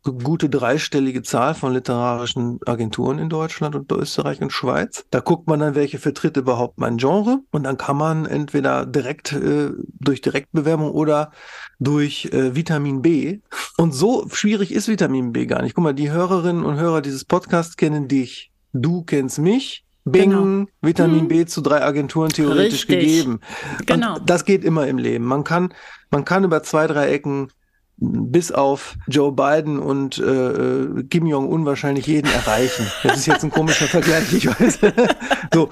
[0.04, 5.06] gute dreistellige Zahl von literarischen Agenturen in Deutschland und Österreich und Schweiz.
[5.12, 9.34] Da guckt man dann, welche vertritt überhaupt mein Genre und dann kann man entweder direkt
[9.34, 11.32] äh, durch Direktbewerbung oder
[11.80, 13.40] durch äh, Vitamin B.
[13.78, 15.76] Und so schwierig ist Vitamin B gar nicht.
[15.76, 18.52] Guck mal, die Hörerinnen und Hörer dieses Podcasts kennen dich.
[18.74, 19.86] Du kennst mich.
[20.06, 20.66] Bing, genau.
[20.82, 21.28] Vitamin hm.
[21.28, 23.00] B zu drei Agenturen theoretisch Richtig.
[23.00, 23.40] gegeben.
[23.86, 24.16] Genau.
[24.16, 25.26] Und das geht immer im Leben.
[25.26, 25.74] Man kann,
[26.10, 27.52] man kann über zwei, drei Ecken
[28.00, 32.88] bis auf Joe Biden und äh, äh Kim Jong-un wahrscheinlich jeden erreichen.
[33.04, 34.80] Das ist jetzt ein komischer Vergleich, ich weiß.
[35.54, 35.70] so,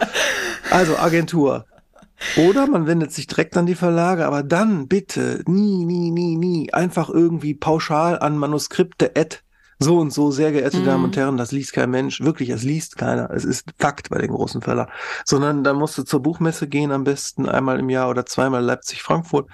[0.70, 1.66] also Agentur.
[2.36, 6.74] Oder man wendet sich direkt an die Verlage, aber dann bitte nie, nie, nie, nie
[6.74, 9.44] einfach irgendwie pauschal an Manuskripte at
[9.80, 10.86] so und so, sehr geehrte mhm.
[10.86, 12.22] Damen und Herren, das liest kein Mensch.
[12.22, 13.30] Wirklich, es liest keiner.
[13.30, 14.92] Es ist Fakt bei den großen Verlagen.
[15.24, 19.50] Sondern da musst du zur Buchmesse gehen, am besten einmal im Jahr oder zweimal Leipzig-Frankfurt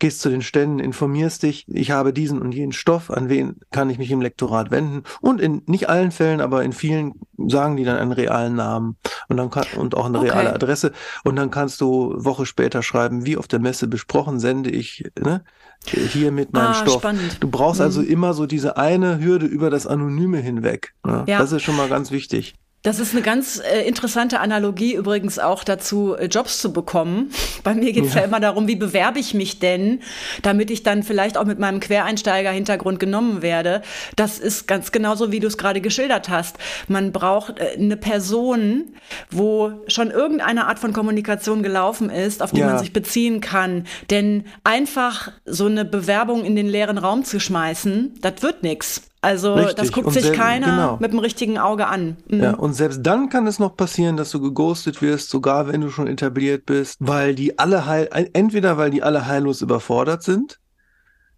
[0.00, 3.88] gehst zu den Ständen, informierst dich, ich habe diesen und jenen Stoff, an wen kann
[3.90, 5.04] ich mich im Lektorat wenden?
[5.20, 8.96] Und in nicht allen Fällen, aber in vielen sagen die dann einen realen Namen
[9.28, 10.30] und dann kann, und auch eine okay.
[10.30, 10.92] reale Adresse.
[11.22, 15.44] Und dann kannst du Woche später schreiben, wie auf der Messe besprochen, sende ich ne,
[15.84, 17.00] hier mit meinem ah, Stoff.
[17.00, 17.36] Spannend.
[17.40, 18.06] Du brauchst also mhm.
[18.06, 20.94] also immer so diese eine Hürde über das Anonyme hinweg.
[21.06, 21.24] Ne?
[21.26, 21.38] Ja.
[21.38, 22.54] Das ist schon mal ganz wichtig.
[22.82, 27.30] Das ist eine ganz äh, interessante Analogie übrigens auch dazu, äh, Jobs zu bekommen.
[27.62, 28.20] Bei mir geht es ja.
[28.20, 28.26] ja.
[28.26, 30.00] immer darum, wie bewerbe ich mich denn,
[30.40, 33.82] damit ich dann vielleicht auch mit meinem Quereinsteiger-Hintergrund genommen werde.
[34.16, 36.56] Das ist ganz genauso, wie du es gerade geschildert hast.
[36.88, 38.94] Man braucht äh, eine Person,
[39.30, 42.68] wo schon irgendeine Art von Kommunikation gelaufen ist, auf die ja.
[42.68, 43.84] man sich beziehen kann.
[44.08, 49.09] Denn einfach so eine Bewerbung in den leeren Raum zu schmeißen, das wird nichts.
[49.22, 49.76] Also Richtig.
[49.76, 50.96] das guckt und sich keiner genau.
[50.98, 52.16] mit dem richtigen Auge an.
[52.28, 52.42] Mhm.
[52.42, 55.90] Ja, und selbst dann kann es noch passieren, dass du geghostet wirst, sogar wenn du
[55.90, 60.58] schon etabliert bist, weil die alle heil, entweder weil die alle heillos überfordert sind,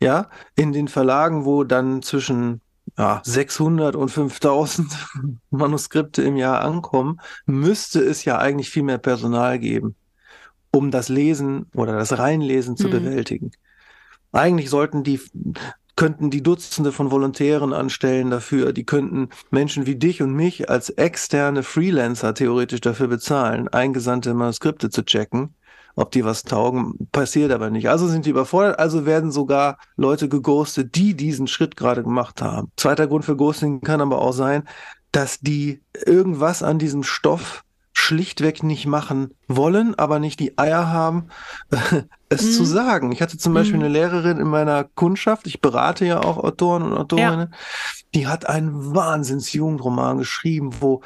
[0.01, 2.61] ja, in den Verlagen, wo dann zwischen
[2.97, 4.92] ja, 600 und 5000
[5.51, 9.97] Manuskripte im Jahr ankommen, müsste es ja eigentlich viel mehr Personal geben,
[10.71, 12.92] um das Lesen oder das Reinlesen zu mhm.
[12.92, 13.51] bewältigen.
[14.33, 15.21] Eigentlich sollten die
[15.96, 18.72] könnten die Dutzende von Volontären anstellen dafür.
[18.72, 24.90] Die könnten Menschen wie dich und mich als externe Freelancer theoretisch dafür bezahlen, eingesandte Manuskripte
[24.90, 25.55] zu checken,
[25.94, 27.09] ob die was taugen.
[27.12, 27.88] Passiert aber nicht.
[27.88, 32.70] Also sind die überfordert, also werden sogar Leute geghostet, die diesen Schritt gerade gemacht haben.
[32.76, 34.68] Zweiter Grund für Ghosting kann aber auch sein,
[35.12, 41.28] dass die irgendwas an diesem Stoff schlichtweg nicht machen wollen, aber nicht die Eier haben,
[42.28, 42.50] es mhm.
[42.52, 43.12] zu sagen.
[43.12, 43.85] Ich hatte zum Beispiel mhm.
[43.85, 47.59] eine Lehrerin in meiner Kundschaft, ich berate ja auch Autoren und Autorinnen, ja.
[48.14, 51.02] die hat einen Wahnsinns-Jugendroman geschrieben, wo,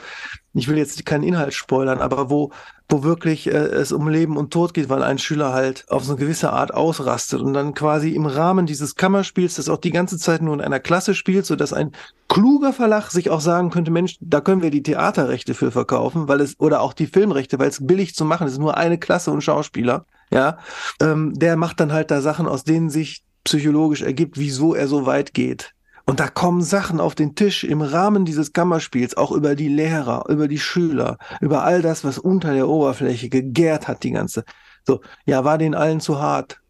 [0.59, 2.51] ich will jetzt keinen Inhalt spoilern, aber wo
[2.89, 6.13] wo wirklich äh, es um Leben und Tod geht, weil ein Schüler halt auf so
[6.13, 10.19] eine gewisse Art ausrastet und dann quasi im Rahmen dieses Kammerspiels, das auch die ganze
[10.19, 11.93] Zeit nur in einer Klasse spielt, so dass ein
[12.29, 16.41] kluger Verlag sich auch sagen könnte, Mensch, da können wir die Theaterrechte für verkaufen, weil
[16.41, 19.43] es oder auch die Filmrechte, weil es billig zu machen ist, nur eine Klasse und
[19.43, 20.59] Schauspieler, ja,
[21.01, 25.07] ähm, der macht dann halt da Sachen, aus denen sich psychologisch ergibt, wieso er so
[25.07, 25.76] weit geht.
[26.09, 30.25] Und da kommen Sachen auf den Tisch im Rahmen dieses Kammerspiels, auch über die Lehrer,
[30.29, 34.45] über die Schüler, über all das, was unter der Oberfläche gegärt hat, die ganze.
[34.87, 36.61] So, ja, war den allen zu hart.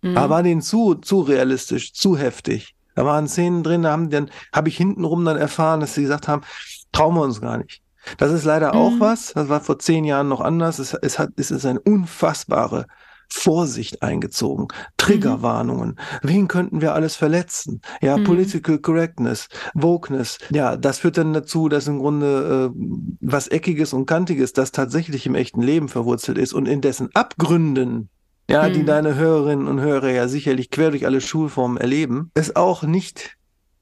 [0.00, 0.16] Mhm.
[0.16, 2.74] Aber war denen zu, zu realistisch, zu heftig.
[2.94, 6.26] Da waren Szenen drin, da haben dann, habe ich hintenrum dann erfahren, dass sie gesagt
[6.26, 6.42] haben,
[6.90, 7.82] trauen wir uns gar nicht.
[8.16, 8.80] Das ist leider mhm.
[8.80, 9.34] auch was.
[9.34, 10.78] Das war vor zehn Jahren noch anders.
[10.78, 12.86] Es, es hat, es ist eine unfassbare
[13.28, 15.98] Vorsicht eingezogen, Triggerwarnungen.
[16.22, 16.28] Mhm.
[16.28, 17.82] Wen könnten wir alles verletzen?
[18.00, 18.24] Ja, mhm.
[18.24, 20.38] Political Correctness, Wokeness.
[20.50, 22.80] Ja, das führt dann dazu, dass im Grunde äh,
[23.20, 28.08] was Eckiges und Kantiges, das tatsächlich im echten Leben verwurzelt ist und in dessen Abgründen
[28.50, 28.72] ja, mhm.
[28.72, 33.36] die deine Hörerinnen und Hörer ja sicherlich quer durch alle Schulformen erleben, es auch nicht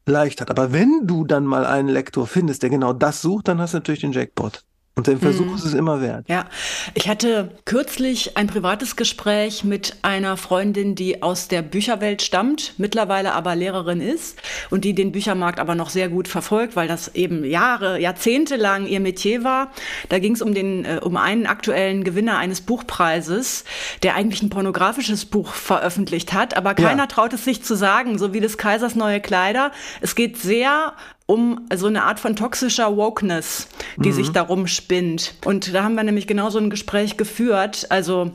[0.06, 0.50] leicht hat.
[0.50, 3.78] Aber wenn du dann mal einen Lektor findest, der genau das sucht, dann hast du
[3.78, 4.64] natürlich den Jackpot.
[4.98, 5.54] Und den Versuch mhm.
[5.56, 6.24] ist es immer wert.
[6.26, 6.46] Ja,
[6.94, 13.35] ich hatte kürzlich ein privates Gespräch mit einer Freundin, die aus der Bücherwelt stammt, mittlerweile
[13.35, 14.38] aber Lehrerin ist
[14.70, 18.87] und die den Büchermarkt aber noch sehr gut verfolgt, weil das eben Jahre, Jahrzehnte lang
[18.87, 19.70] ihr Metier war.
[20.09, 23.66] Da ging es um den, äh, um einen aktuellen Gewinner eines Buchpreises,
[24.02, 27.06] der eigentlich ein pornografisches Buch veröffentlicht hat, aber keiner ja.
[27.06, 29.72] traut es sich zu sagen, so wie des Kaisers neue Kleider.
[30.00, 30.94] Es geht sehr
[31.27, 34.15] um so eine Art von toxischer Wokeness, die mhm.
[34.15, 35.35] sich darum spinnt.
[35.45, 37.87] Und da haben wir nämlich genau so ein Gespräch geführt.
[37.91, 38.33] Also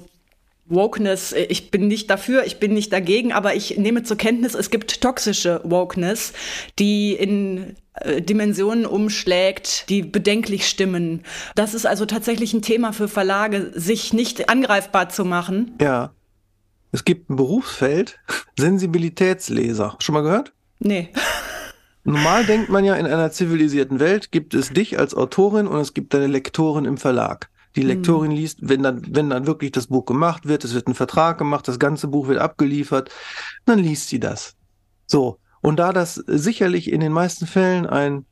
[0.71, 4.69] Wokeness, ich bin nicht dafür, ich bin nicht dagegen, aber ich nehme zur Kenntnis, es
[4.69, 6.33] gibt toxische Wokeness,
[6.79, 11.23] die in äh, Dimensionen umschlägt, die bedenklich stimmen.
[11.55, 15.75] Das ist also tatsächlich ein Thema für Verlage, sich nicht angreifbar zu machen.
[15.81, 16.13] Ja.
[16.93, 18.19] Es gibt ein Berufsfeld,
[18.57, 19.95] Sensibilitätsleser.
[19.99, 20.53] Schon mal gehört?
[20.79, 21.09] Nee.
[22.03, 25.93] Normal denkt man ja, in einer zivilisierten Welt gibt es dich als Autorin und es
[25.93, 27.49] gibt deine Lektorin im Verlag.
[27.75, 28.37] Die Lektorin mhm.
[28.37, 31.67] liest, wenn dann, wenn dann wirklich das Buch gemacht wird, es wird ein Vertrag gemacht,
[31.67, 33.09] das ganze Buch wird abgeliefert,
[33.65, 34.55] dann liest sie das.
[35.05, 35.37] So.
[35.61, 38.25] Und da das sicherlich in den meisten Fällen ein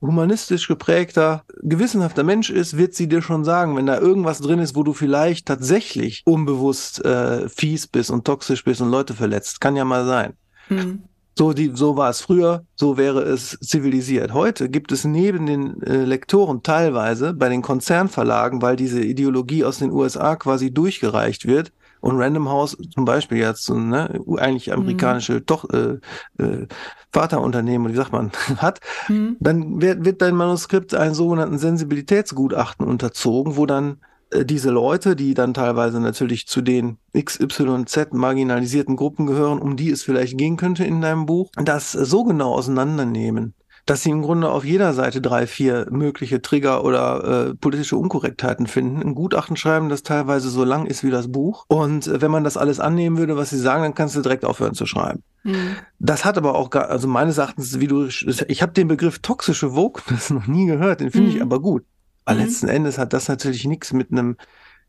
[0.00, 4.74] humanistisch geprägter, gewissenhafter Mensch ist, wird sie dir schon sagen, wenn da irgendwas drin ist,
[4.74, 9.60] wo du vielleicht tatsächlich unbewusst äh, fies bist und toxisch bist und Leute verletzt.
[9.60, 10.34] Kann ja mal sein.
[10.68, 11.04] Mhm.
[11.36, 14.34] So, die, so war es früher, so wäre es zivilisiert.
[14.34, 19.78] Heute gibt es neben den äh, Lektoren teilweise bei den Konzernverlagen, weil diese Ideologie aus
[19.78, 25.34] den USA quasi durchgereicht wird, und Random House zum Beispiel jetzt so, ne, eigentlich amerikanische
[25.34, 25.46] mhm.
[25.46, 25.98] Toch, äh,
[26.42, 26.66] äh,
[27.12, 29.36] Vaterunternehmen, wie sagt man, hat, mhm.
[29.38, 33.98] dann wird, wird dein Manuskript einen sogenannten Sensibilitätsgutachten unterzogen, wo dann
[34.44, 40.02] diese Leute, die dann teilweise natürlich zu den XYZ marginalisierten Gruppen gehören, um die es
[40.02, 43.54] vielleicht gehen könnte in deinem Buch, das so genau auseinandernehmen,
[43.86, 48.66] dass sie im Grunde auf jeder Seite drei, vier mögliche Trigger oder äh, politische Unkorrektheiten
[48.66, 49.02] finden.
[49.02, 51.64] Ein Gutachten schreiben, das teilweise so lang ist wie das Buch.
[51.68, 54.44] Und äh, wenn man das alles annehmen würde, was sie sagen, dann kannst du direkt
[54.44, 55.22] aufhören zu schreiben.
[55.42, 55.76] Mhm.
[55.98, 59.74] Das hat aber auch, gar, also meines Erachtens, wie du, ich habe den Begriff toxische
[59.74, 61.36] Wokeness noch nie gehört, den finde mhm.
[61.36, 61.84] ich aber gut.
[62.24, 62.44] Aber mhm.
[62.44, 64.36] letzten Endes hat das natürlich nichts mit einem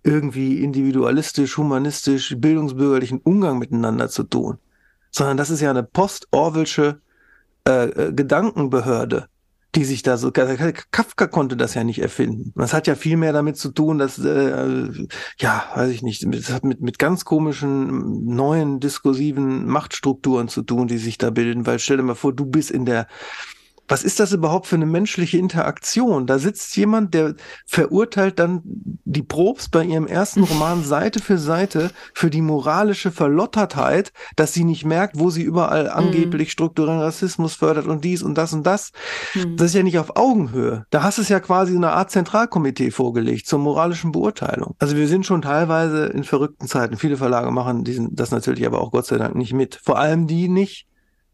[0.03, 4.57] irgendwie individualistisch, humanistisch, bildungsbürgerlichen Umgang miteinander zu tun,
[5.11, 6.99] sondern das ist ja eine post-Orwellsche
[7.67, 9.27] äh, äh Gedankenbehörde,
[9.75, 12.51] die sich da so, Kafka konnte das ja nicht erfinden.
[12.55, 15.07] Das hat ja viel mehr damit zu tun, dass, äh,
[15.39, 20.87] ja, weiß ich nicht, das hat mit, mit ganz komischen neuen diskursiven Machtstrukturen zu tun,
[20.87, 23.07] die sich da bilden, weil stell dir mal vor, du bist in der
[23.87, 26.25] was ist das überhaupt für eine menschliche Interaktion?
[26.25, 31.91] Da sitzt jemand, der verurteilt dann die Probst bei ihrem ersten Roman Seite für Seite
[32.13, 35.89] für die moralische Verlottertheit, dass sie nicht merkt, wo sie überall mhm.
[35.91, 38.91] angeblich strukturellen Rassismus fördert und dies und das und das.
[39.33, 39.57] Mhm.
[39.57, 40.85] Das ist ja nicht auf Augenhöhe.
[40.89, 44.75] Da hast es ja quasi eine Art Zentralkomitee vorgelegt zur moralischen Beurteilung.
[44.79, 46.97] Also wir sind schon teilweise in verrückten Zeiten.
[46.97, 49.79] Viele Verlage machen diesen, das natürlich aber auch Gott sei Dank nicht mit.
[49.83, 50.87] Vor allem die nicht,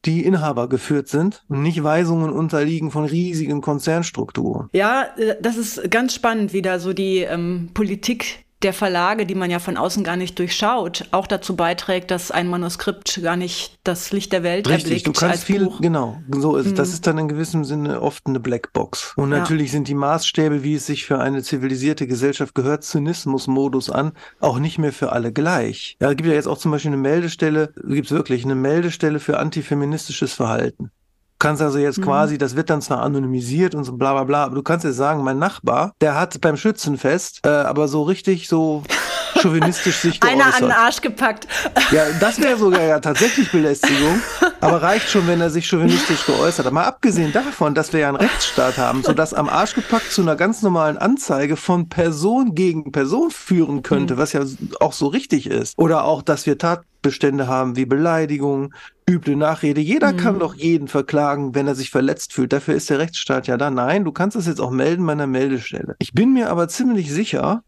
[0.05, 4.69] die Inhaber geführt sind und nicht Weisungen unterliegen von riesigen Konzernstrukturen.
[4.73, 9.35] Ja, äh, das ist ganz spannend, wie da so die ähm, Politik der Verlage, die
[9.35, 13.79] man ja von außen gar nicht durchschaut, auch dazu beiträgt, dass ein Manuskript gar nicht
[13.83, 15.07] das Licht der Welt Richtig, erblickt.
[15.07, 15.79] Du kannst viel, Buch.
[15.79, 16.75] genau, so ist mhm.
[16.75, 19.13] Das ist dann in gewissem Sinne oft eine Blackbox.
[19.15, 19.71] Und natürlich ja.
[19.73, 24.77] sind die Maßstäbe, wie es sich für eine zivilisierte Gesellschaft gehört, Zynismus-Modus an, auch nicht
[24.77, 25.95] mehr für alle gleich.
[26.01, 29.19] Ja, es gibt ja jetzt auch zum Beispiel eine Meldestelle, gibt es wirklich eine Meldestelle
[29.19, 30.91] für antifeministisches Verhalten
[31.39, 32.03] kannst also jetzt mhm.
[32.03, 34.97] quasi, das wird dann zwar anonymisiert und so bla bla bla, aber du kannst jetzt
[34.97, 38.83] sagen, mein Nachbar, der hat beim Schützenfest äh, aber so richtig so
[39.41, 40.41] chauvinistisch sich geäußert.
[40.41, 41.47] Einer an den Arsch gepackt.
[41.91, 44.21] Ja, das wäre sogar ja tatsächlich Belästigung,
[44.61, 46.73] aber reicht schon, wenn er sich chauvinistisch geäußert hat.
[46.73, 50.35] Mal abgesehen davon, dass wir ja einen Rechtsstaat haben, sodass am Arsch gepackt zu einer
[50.35, 54.17] ganz normalen Anzeige von Person gegen Person führen könnte, mhm.
[54.19, 54.41] was ja
[54.79, 55.77] auch so richtig ist.
[55.77, 56.57] Oder auch, dass wir
[57.01, 58.73] Tatbestände haben wie Beleidigung,
[59.09, 59.81] üble Nachrede.
[59.81, 60.17] Jeder mhm.
[60.17, 62.53] kann doch jeden verklagen, wenn er sich verletzt fühlt.
[62.53, 63.71] Dafür ist der Rechtsstaat ja da.
[63.71, 65.95] Nein, du kannst das jetzt auch melden bei einer Meldestelle.
[65.99, 67.63] Ich bin mir aber ziemlich sicher,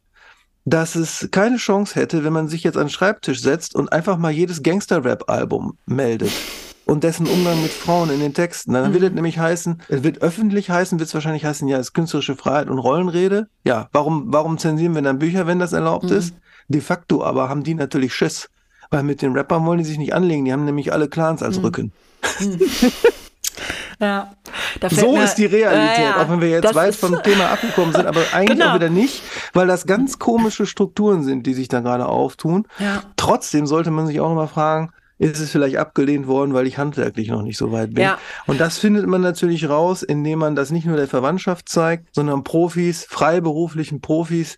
[0.66, 4.18] dass es keine Chance hätte, wenn man sich jetzt an den Schreibtisch setzt und einfach
[4.18, 6.32] mal jedes Gangster-Rap-Album meldet
[6.86, 8.74] und dessen Umgang mit Frauen in den Texten.
[8.74, 8.94] Dann mhm.
[8.94, 11.94] wird es nämlich heißen, es wird öffentlich heißen, wird es wahrscheinlich heißen, ja, es ist
[11.94, 13.48] künstlerische Freiheit und Rollenrede.
[13.64, 16.18] Ja, warum, warum zensieren wir dann Bücher, wenn das erlaubt mhm.
[16.18, 16.36] ist?
[16.68, 18.50] De facto aber haben die natürlich Schiss.
[18.92, 21.58] Weil mit den Rappern wollen die sich nicht anlegen, die haben nämlich alle Clans als
[21.58, 21.66] mhm.
[21.66, 21.92] Rücken.
[22.40, 22.60] Mhm.
[24.00, 24.32] Ja.
[24.90, 27.94] so mir, ist die Realität, äh, ja, auch wenn wir jetzt weit vom Thema abgekommen
[27.94, 28.72] sind, aber eigentlich genau.
[28.72, 29.22] auch wieder nicht,
[29.54, 32.66] weil das ganz komische Strukturen sind, die sich da gerade auftun.
[32.80, 33.04] Ja.
[33.16, 37.30] Trotzdem sollte man sich auch nochmal fragen, ist es vielleicht abgelehnt worden, weil ich handwerklich
[37.30, 38.04] noch nicht so weit bin.
[38.04, 38.18] Ja.
[38.48, 42.44] Und das findet man natürlich raus, indem man das nicht nur der Verwandtschaft zeigt, sondern
[42.44, 44.58] Profis, freiberuflichen Profis,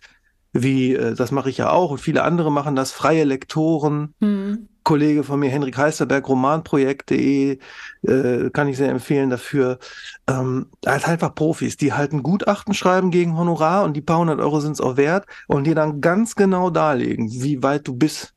[0.54, 4.68] wie, äh, das mache ich ja auch und viele andere machen das, freie Lektoren, Mhm.
[4.84, 7.58] Kollege von mir, Henrik Heisterberg, romanprojekt.de,
[8.02, 9.78] äh, kann ich sehr empfehlen dafür.
[10.28, 14.40] Ähm, halt einfach Profis, die halt ein Gutachten schreiben gegen Honorar und die paar hundert
[14.40, 18.34] Euro sind es auch wert und dir dann ganz genau darlegen, wie weit du bist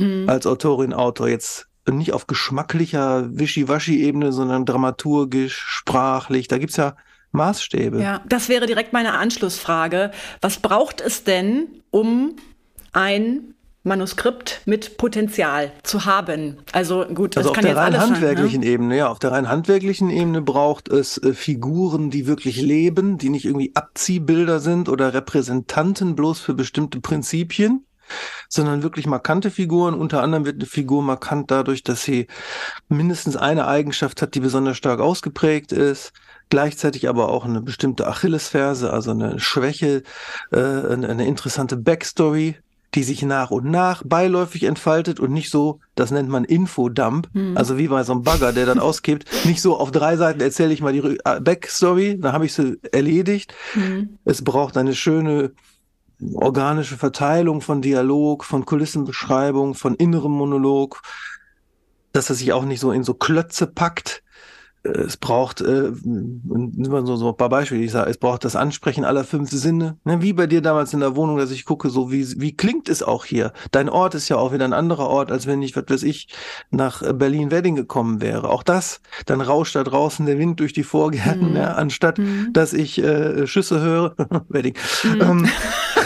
[0.00, 0.30] Mhm.
[0.30, 1.28] als Autorin, Autor.
[1.28, 6.48] Jetzt nicht auf geschmacklicher Wischiwaschi-Ebene, sondern dramaturgisch, sprachlich.
[6.48, 6.96] Da gibt's ja
[7.32, 8.00] Maßstäbe.
[8.00, 10.10] Ja, das wäre direkt meine Anschlussfrage.
[10.40, 12.36] Was braucht es denn, um
[12.92, 16.58] ein Manuskript mit Potenzial zu haben?
[16.72, 18.66] Also gut, das Also auf kann der jetzt rein alles sein, handwerklichen ne?
[18.66, 23.28] Ebene, ja, auf der rein handwerklichen Ebene braucht es äh, Figuren, die wirklich leben, die
[23.28, 27.84] nicht irgendwie Abziehbilder sind oder Repräsentanten bloß für bestimmte Prinzipien,
[28.48, 29.94] sondern wirklich markante Figuren.
[29.94, 32.28] Unter anderem wird eine Figur markant dadurch, dass sie
[32.88, 36.12] mindestens eine Eigenschaft hat, die besonders stark ausgeprägt ist,
[36.52, 40.02] gleichzeitig aber auch eine bestimmte Achillesferse, also eine Schwäche,
[40.50, 42.56] äh, eine, interessante Backstory,
[42.94, 47.56] die sich nach und nach beiläufig entfaltet und nicht so, das nennt man Infodump, Hm.
[47.56, 50.74] also wie bei so einem Bagger, der dann auskippt, nicht so auf drei Seiten erzähle
[50.74, 53.54] ich mal die äh, Backstory, dann habe ich sie erledigt.
[53.74, 54.18] Mhm.
[54.26, 55.52] Es braucht eine schöne
[56.34, 61.00] organische Verteilung von Dialog, von Kulissenbeschreibung, von innerem Monolog,
[62.12, 64.22] dass er sich auch nicht so in so Klötze packt.
[64.84, 68.56] Es braucht, äh, mal so, so ein paar Beispiele, die ich sage, es braucht das
[68.56, 69.96] Ansprechen aller fünf Sinne.
[70.04, 72.88] Ne, wie bei dir damals in der Wohnung, dass ich gucke, so wie, wie klingt
[72.88, 73.52] es auch hier?
[73.70, 76.26] Dein Ort ist ja auch wieder ein anderer Ort, als wenn ich, was weiß ich,
[76.72, 78.50] nach Berlin-Wedding gekommen wäre.
[78.50, 81.56] Auch das, dann rauscht da draußen der Wind durch die Vorgärten, Mhm.
[81.56, 82.52] ja, anstatt Mhm.
[82.52, 84.16] dass ich äh, Schüsse höre.
[84.48, 84.74] Wedding.
[85.04, 85.20] Mhm.
[85.20, 85.48] Ähm,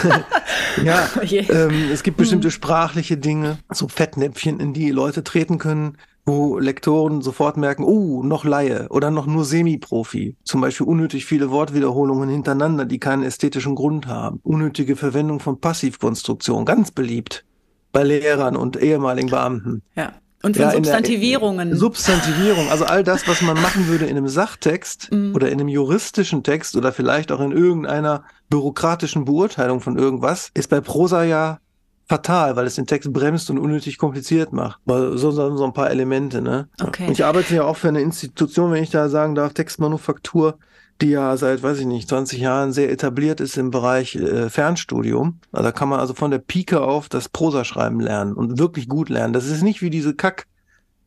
[0.83, 5.97] ja, Oh ähm, es gibt bestimmte sprachliche Dinge, so Fettnäpfchen, in die Leute treten können,
[6.27, 10.35] wo Lektoren sofort merken, oh, noch Laie oder noch nur Semi-Profi.
[10.43, 14.41] Zum Beispiel unnötig viele Wortwiederholungen hintereinander, die keinen ästhetischen Grund haben.
[14.43, 17.45] Unnötige Verwendung von Passivkonstruktion, ganz beliebt
[17.93, 19.81] bei Lehrern und ehemaligen Beamten.
[19.95, 20.11] Ja.
[20.43, 21.75] Und von Ja, Substantivierungen.
[21.75, 25.33] Substantivierung, also all das, was man machen würde in einem Sachtext Mhm.
[25.33, 30.69] oder in einem juristischen Text oder vielleicht auch in irgendeiner bürokratischen Beurteilung von irgendwas, ist
[30.69, 31.59] bei Prosa ja
[32.07, 34.79] fatal, weil es den Text bremst und unnötig kompliziert macht.
[34.85, 36.69] Weil So, so, ein paar Elemente, ne?
[36.81, 37.07] Okay.
[37.07, 40.57] Und ich arbeite ja auch für eine Institution, wenn ich da sagen darf, Textmanufaktur,
[41.01, 45.39] die ja seit, weiß ich nicht, 20 Jahren sehr etabliert ist im Bereich äh, Fernstudium.
[45.51, 49.09] Also da kann man also von der Pike auf das Prosaschreiben lernen und wirklich gut
[49.09, 49.33] lernen.
[49.33, 50.47] Das ist nicht wie diese Kack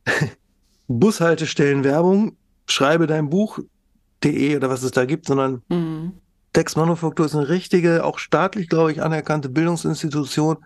[0.87, 2.37] Bushaltestellen Werbung,
[2.67, 6.13] schreibe dein Buch.de oder was es da gibt, sondern Mhm.
[6.53, 10.57] Textmanufaktur ist eine richtige, auch staatlich, glaube ich, anerkannte Bildungsinstitution.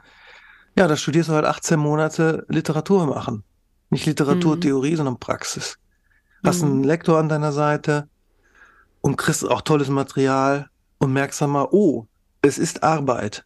[0.76, 3.44] Ja, da studierst du halt 18 Monate Literatur machen.
[3.90, 5.76] Nicht Literaturtheorie, sondern Praxis.
[6.44, 6.68] Hast Mhm.
[6.68, 8.08] einen Lektor an deiner Seite
[9.00, 12.06] und kriegst auch tolles Material und merkst dann mal, oh,
[12.42, 13.44] es ist Arbeit,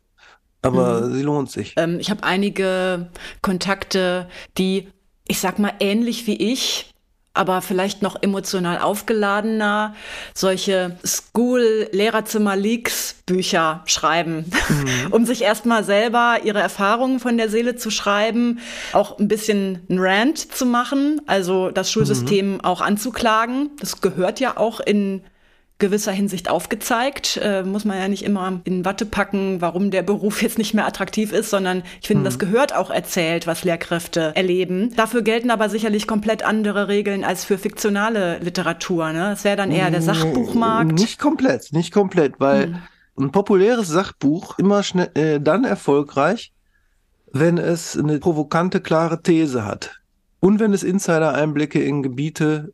[0.62, 1.14] aber Mhm.
[1.14, 1.75] sie lohnt sich.
[1.77, 3.11] Ähm, ich habe einige
[3.43, 4.88] Kontakte, die,
[5.27, 6.95] ich sag mal, ähnlich wie ich,
[7.38, 9.94] aber vielleicht noch emotional aufgeladener,
[10.35, 15.07] solche School-Lehrerzimmer-Leaks-Bücher schreiben, Mhm.
[15.12, 18.59] um sich erstmal selber ihre Erfahrungen von der Seele zu schreiben,
[18.92, 22.61] auch ein bisschen ein Rant zu machen, also das Schulsystem Mhm.
[22.62, 23.70] auch anzuklagen.
[23.81, 25.22] Das gehört ja auch in
[25.79, 27.38] gewisser Hinsicht aufgezeigt.
[27.43, 30.87] Äh, muss man ja nicht immer in Watte packen, warum der Beruf jetzt nicht mehr
[30.87, 32.25] attraktiv ist, sondern ich finde, Mhm.
[32.25, 34.95] das gehört auch erzählt, was Lehrkräfte erleben.
[34.97, 39.12] Dafür gelten aber sicherlich komplett andere Regeln als für fiktionale Literatur.
[39.12, 39.21] Ne?
[39.31, 40.93] Das wäre dann eher der Sachbuchmarkt.
[40.93, 42.79] Nicht komplett, nicht komplett, weil Hm.
[43.27, 46.53] ein populäres Sachbuch immer schnell, äh, dann erfolgreich,
[47.33, 50.01] wenn es eine provokante, klare These hat.
[50.41, 52.73] Und wenn es Insider-Einblicke in Gebiete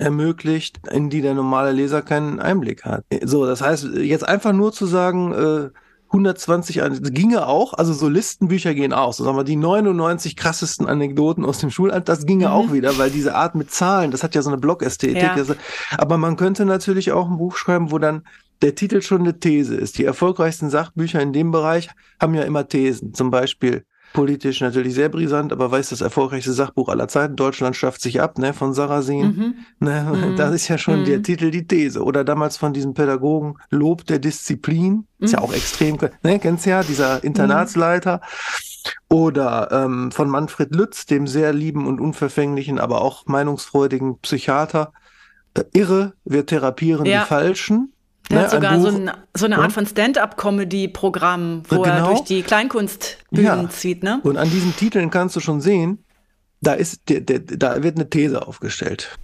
[0.00, 3.04] ermöglicht, in die der normale Leser keinen Einblick hat.
[3.22, 5.70] So, das heißt, jetzt einfach nur zu sagen, äh,
[6.12, 10.34] 120, an- das ginge auch, also so Listenbücher gehen auch, so sagen wir, die 99
[10.34, 12.52] krassesten Anekdoten aus dem Schulalltag, das ginge Mhm.
[12.52, 15.22] auch wieder, weil diese Art mit Zahlen, das hat ja so eine Blog-Ästhetik.
[15.22, 15.36] Ja.
[15.36, 15.54] Das-
[15.96, 18.22] aber man könnte natürlich auch ein Buch schreiben, wo dann
[18.62, 19.98] der Titel schon eine These ist.
[19.98, 21.88] Die erfolgreichsten Sachbücher in dem Bereich
[22.20, 23.14] haben ja immer Thesen.
[23.14, 27.36] Zum Beispiel politisch natürlich sehr brisant, aber weiß das erfolgreichste Sachbuch aller Zeiten.
[27.36, 29.26] Deutschland schafft sich ab, ne, von Sarrazin.
[29.26, 29.54] Mhm.
[29.78, 30.36] Ne, Mhm.
[30.36, 31.04] Das ist ja schon Mhm.
[31.04, 32.02] der Titel, die These.
[32.02, 35.06] Oder damals von diesem Pädagogen Lob der Disziplin.
[35.18, 35.44] Ist ja Mhm.
[35.44, 38.20] auch extrem, ne, kennst ja, dieser Internatsleiter.
[39.08, 44.92] Oder ähm, von Manfred Lütz, dem sehr lieben und unverfänglichen, aber auch meinungsfreudigen Psychiater.
[45.54, 47.20] Äh, Irre, wir therapieren Ja.
[47.22, 47.92] die Falschen.
[48.30, 49.60] Der Ne, hat sogar ein so, Buch- ein, so eine Ja.
[49.62, 52.08] Art von Stand-up-Comedy-Programm, wo er Genau.
[52.10, 53.68] durch die Kleinkunstbühnen Ja.
[53.70, 54.02] zieht.
[54.02, 54.20] Ne?
[54.22, 56.04] Und an diesen Titeln kannst du schon sehen,
[56.60, 59.18] da ist, da wird eine These aufgestellt.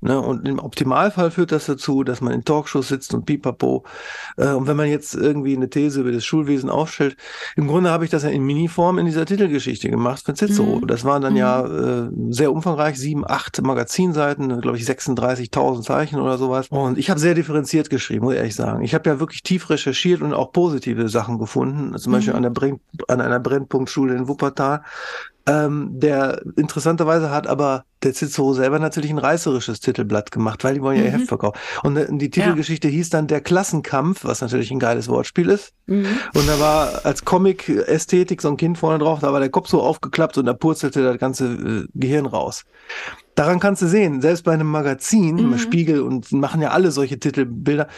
[0.00, 3.82] Ne, und im Optimalfall führt das dazu, dass man in Talkshows sitzt und pipapo.
[4.36, 7.16] Äh, und wenn man jetzt irgendwie eine These über das Schulwesen aufstellt,
[7.56, 10.76] im Grunde habe ich das ja in Miniform in dieser Titelgeschichte gemacht für Cicero.
[10.76, 10.86] Mhm.
[10.86, 11.38] Das waren dann mhm.
[11.38, 16.68] ja äh, sehr umfangreich, sieben, acht Magazinseiten, glaube ich 36.000 Zeichen oder sowas.
[16.68, 18.84] Und ich habe sehr differenziert geschrieben, muss ich ehrlich sagen.
[18.84, 21.98] Ich habe ja wirklich tief recherchiert und auch positive Sachen gefunden.
[21.98, 22.36] Zum Beispiel mhm.
[22.36, 24.82] an, der Brenn an einer Brennpunktschule in Wuppertal
[25.48, 30.82] ähm, der interessanterweise hat aber der Cicero selber natürlich ein reißerisches Titelblatt gemacht, weil die
[30.82, 31.16] wollen ja ihr mhm.
[31.16, 31.58] Heft verkaufen.
[31.82, 32.94] Und äh, die Titelgeschichte ja.
[32.94, 35.72] hieß dann Der Klassenkampf, was natürlich ein geiles Wortspiel ist.
[35.86, 36.06] Mhm.
[36.34, 39.82] Und da war als Comic-Ästhetik so ein Kind vorne drauf, da war der Kopf so
[39.82, 42.64] aufgeklappt und da purzelte das ganze äh, Gehirn raus.
[43.34, 45.58] Daran kannst du sehen, selbst bei einem Magazin, mhm.
[45.58, 47.88] Spiegel und machen ja alle solche Titelbilder,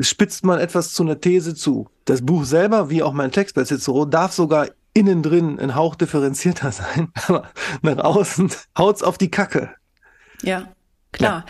[0.00, 1.88] spitzt man etwas zu einer These zu.
[2.06, 4.68] Das Buch selber, wie auch mein Text bei Cicero, darf sogar
[4.98, 7.50] innen drin ein Hauch differenzierter sein, aber
[7.82, 9.70] nach außen haut's auf die Kacke.
[10.42, 10.68] Ja.
[11.10, 11.46] Klar.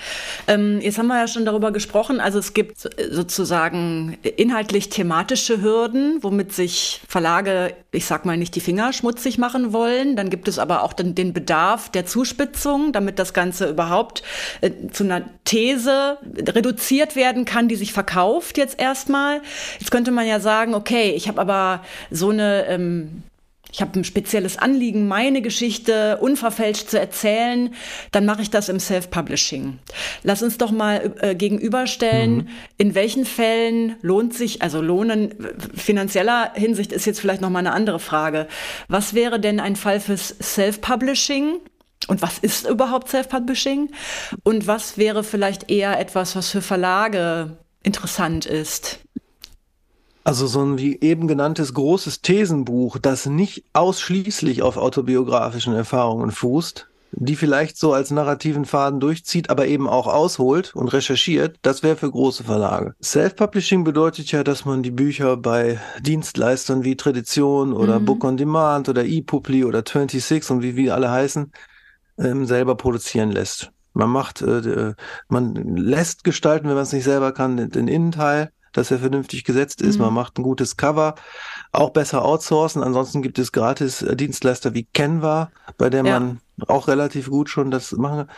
[0.46, 0.54] Ja.
[0.54, 2.20] Ähm, jetzt haben wir ja schon darüber gesprochen.
[2.20, 8.60] Also es gibt sozusagen inhaltlich thematische Hürden, womit sich Verlage, ich sag mal, nicht die
[8.60, 10.14] Finger schmutzig machen wollen.
[10.14, 14.22] Dann gibt es aber auch den, den Bedarf der Zuspitzung, damit das Ganze überhaupt
[14.60, 19.42] äh, zu einer These reduziert werden kann, die sich verkauft jetzt erstmal.
[19.80, 21.82] Jetzt könnte man ja sagen, okay, ich habe aber
[22.12, 23.24] so eine ähm,
[23.72, 27.74] ich habe ein spezielles Anliegen, meine Geschichte unverfälscht zu erzählen,
[28.12, 29.78] dann mache ich das im Self-Publishing.
[30.22, 32.48] Lass uns doch mal äh, gegenüberstellen, mhm.
[32.78, 35.34] in welchen Fällen lohnt sich, also lohnen
[35.74, 38.48] finanzieller Hinsicht ist jetzt vielleicht noch mal eine andere Frage.
[38.88, 41.60] Was wäre denn ein Fall fürs Self-Publishing?
[42.06, 43.90] Und was ist überhaupt Self-Publishing?
[44.44, 49.00] Und was wäre vielleicht eher etwas, was für Verlage interessant ist?
[50.28, 56.86] Also so ein wie eben genanntes großes Thesenbuch, das nicht ausschließlich auf autobiografischen Erfahrungen fußt,
[57.12, 61.96] die vielleicht so als narrativen Faden durchzieht, aber eben auch ausholt und recherchiert, das wäre
[61.96, 62.94] für große Verlage.
[63.02, 68.04] Self-Publishing bedeutet ja, dass man die Bücher bei Dienstleistern wie Tradition oder mhm.
[68.04, 71.50] Book on Demand oder ePubli oder 26 und wie wir alle heißen,
[72.18, 73.72] ähm, selber produzieren lässt.
[73.94, 74.92] Man macht, äh,
[75.28, 79.82] man lässt gestalten, wenn man es nicht selber kann, den Innenteil dass er vernünftig gesetzt
[79.82, 79.96] ist.
[79.96, 80.06] Mhm.
[80.06, 81.14] Man macht ein gutes Cover,
[81.72, 82.82] auch besser outsourcen.
[82.82, 86.18] Ansonsten gibt es gratis äh, Dienstleister wie Canva, bei der ja.
[86.18, 88.36] man auch relativ gut schon das machen kann.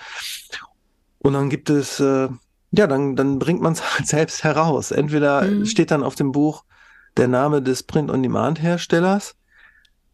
[1.19, 2.29] Und dann gibt es, äh,
[2.71, 4.91] ja, dann, dann bringt man es halt selbst heraus.
[4.91, 5.67] Entweder mhm.
[5.67, 6.65] steht dann auf dem Buch
[7.17, 9.35] der Name des Print-on-Demand-Herstellers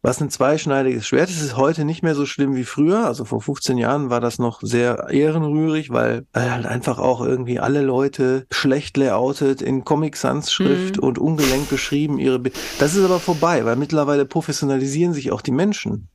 [0.03, 1.43] was ein zweischneidiges Schwert ist.
[1.43, 3.07] Ist heute nicht mehr so schlimm wie früher.
[3.07, 7.83] Also vor 15 Jahren war das noch sehr ehrenrührig, weil halt einfach auch irgendwie alle
[7.83, 11.03] Leute schlecht layoutet in Comic Sans Schrift mhm.
[11.03, 12.39] und ungelenk geschrieben ihre.
[12.39, 16.09] Be das ist aber vorbei, weil mittlerweile professionalisieren sich auch die Menschen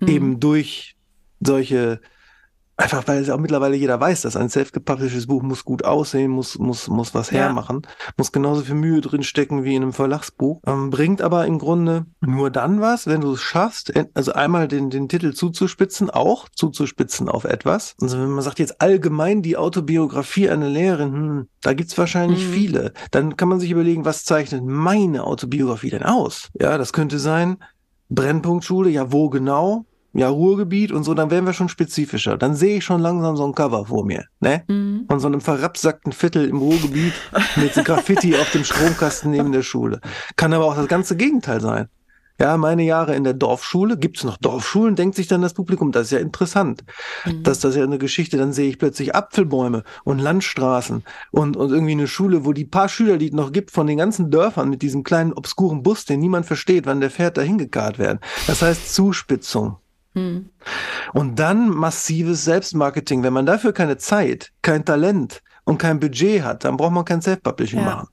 [0.00, 0.08] mhm.
[0.08, 0.96] eben durch
[1.40, 2.00] solche
[2.80, 6.58] Einfach weil es auch mittlerweile jeder weiß, dass ein self-gepublishedes Buch muss gut aussehen, muss,
[6.58, 7.40] muss, muss was ja.
[7.40, 7.82] hermachen,
[8.16, 10.62] muss genauso viel Mühe drinstecken wie in einem Verlagsbuch.
[10.66, 14.88] Ähm, bringt aber im Grunde nur dann was, wenn du es schaffst, also einmal den,
[14.88, 17.96] den Titel zuzuspitzen, auch zuzuspitzen auf etwas.
[18.00, 22.52] Also wenn man sagt jetzt allgemein die Autobiografie einer Lehrerin, hm, da gibt's wahrscheinlich mhm.
[22.52, 22.92] viele.
[23.10, 26.48] Dann kann man sich überlegen, was zeichnet meine Autobiografie denn aus?
[26.58, 27.58] Ja, das könnte sein,
[28.08, 29.84] Brennpunktschule, ja, wo genau?
[30.12, 32.36] Ja, Ruhrgebiet und so, dann wären wir schon spezifischer.
[32.36, 34.64] Dann sehe ich schon langsam so ein Cover vor mir, ne?
[34.66, 35.04] Mhm.
[35.08, 37.14] Von so einem verrapsackten Viertel im Ruhrgebiet
[37.56, 40.00] mit Graffiti auf dem Stromkasten neben der Schule.
[40.36, 41.88] Kann aber auch das ganze Gegenteil sein.
[42.40, 46.06] Ja, meine Jahre in der Dorfschule, gibt's noch Dorfschulen, denkt sich dann das Publikum, das
[46.06, 46.84] ist ja interessant.
[47.26, 47.42] Mhm.
[47.42, 51.70] Das, das ist ja eine Geschichte, dann sehe ich plötzlich Apfelbäume und Landstraßen und, und
[51.70, 54.70] irgendwie eine Schule, wo die paar Schüler, die es noch gibt, von den ganzen Dörfern
[54.70, 58.20] mit diesem kleinen obskuren Bus, den niemand versteht, wann der fährt, dahin gekarrt werden.
[58.46, 59.76] Das heißt Zuspitzung.
[60.14, 60.50] Hm.
[61.12, 63.22] Und dann massives Selbstmarketing.
[63.22, 67.22] Wenn man dafür keine Zeit, kein Talent und kein Budget hat, dann braucht man kein
[67.22, 67.84] Self-Publishing ja.
[67.84, 68.08] machen.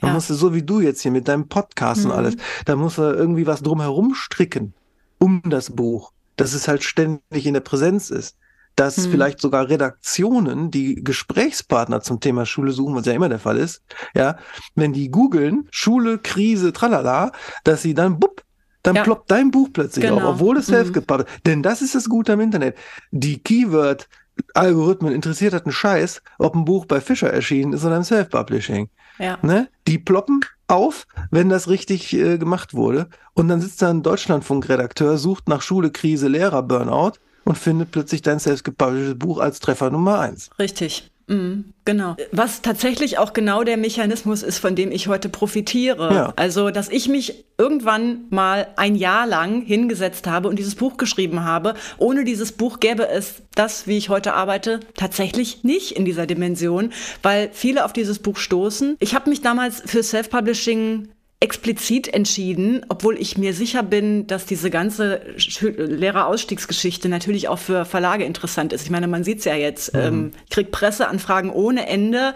[0.00, 0.14] Dann ja.
[0.14, 2.10] musst du so wie du jetzt hier mit deinem Podcast mhm.
[2.10, 4.74] und alles, da musst du irgendwie was drumherum stricken
[5.18, 8.36] um das Buch, dass es halt ständig in der Präsenz ist.
[8.74, 9.10] Dass mhm.
[9.12, 13.82] vielleicht sogar Redaktionen, die Gesprächspartner zum Thema Schule suchen, was ja immer der Fall ist,
[14.14, 14.36] ja,
[14.74, 17.32] wenn die googeln, Schule, Krise, tralala,
[17.64, 18.42] dass sie dann, bupp,
[18.82, 19.02] dann ja.
[19.02, 20.16] ploppt dein Buch plötzlich genau.
[20.16, 20.74] auf, obwohl es mhm.
[20.74, 21.46] self-gepublished ist.
[21.46, 22.76] Denn das ist das Gute am Internet.
[23.10, 24.08] Die Keyword
[24.54, 28.88] Algorithmen interessiert hat einen Scheiß, ob ein Buch bei Fischer erschienen ist oder im Self-Publishing.
[29.18, 29.38] Ja.
[29.42, 29.68] Ne?
[29.86, 33.08] Die ploppen auf, wenn das richtig äh, gemacht wurde.
[33.34, 37.12] Und dann sitzt da ein Deutschlandfunk-Redakteur, sucht nach Schule, Krise, Lehrer, Burnout
[37.44, 40.50] und findet plötzlich dein selbst gepublishedes Buch als Treffer Nummer eins.
[40.58, 41.11] Richtig.
[41.28, 42.16] Mm, genau.
[42.32, 46.14] Was tatsächlich auch genau der Mechanismus ist, von dem ich heute profitiere.
[46.14, 46.32] Ja.
[46.36, 51.44] Also, dass ich mich irgendwann mal ein Jahr lang hingesetzt habe und dieses Buch geschrieben
[51.44, 51.74] habe.
[51.98, 56.92] Ohne dieses Buch gäbe es das, wie ich heute arbeite, tatsächlich nicht in dieser Dimension,
[57.22, 58.96] weil viele auf dieses Buch stoßen.
[58.98, 61.08] Ich habe mich damals für Self-Publishing
[61.42, 65.22] explizit entschieden, obwohl ich mir sicher bin, dass diese ganze
[65.60, 68.84] Lehrerausstiegsgeschichte natürlich auch für Verlage interessant ist.
[68.84, 70.00] Ich meine, man sieht es ja jetzt, mhm.
[70.00, 72.34] ähm, kriegt Presseanfragen ohne Ende.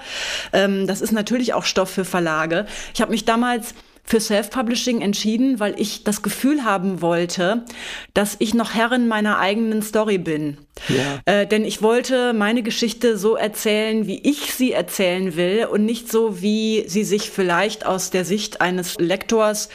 [0.53, 2.67] Ähm, das ist natürlich auch Stoff für Verlage.
[2.95, 7.65] Ich habe mich damals für Self-Publishing entschieden, weil ich das Gefühl haben wollte,
[8.13, 10.59] dass ich noch Herrin meiner eigenen Story bin.
[10.89, 11.21] Ja.
[11.25, 16.11] Äh, denn ich wollte meine Geschichte so erzählen, wie ich sie erzählen will und nicht
[16.11, 19.69] so, wie sie sich vielleicht aus der Sicht eines Lektors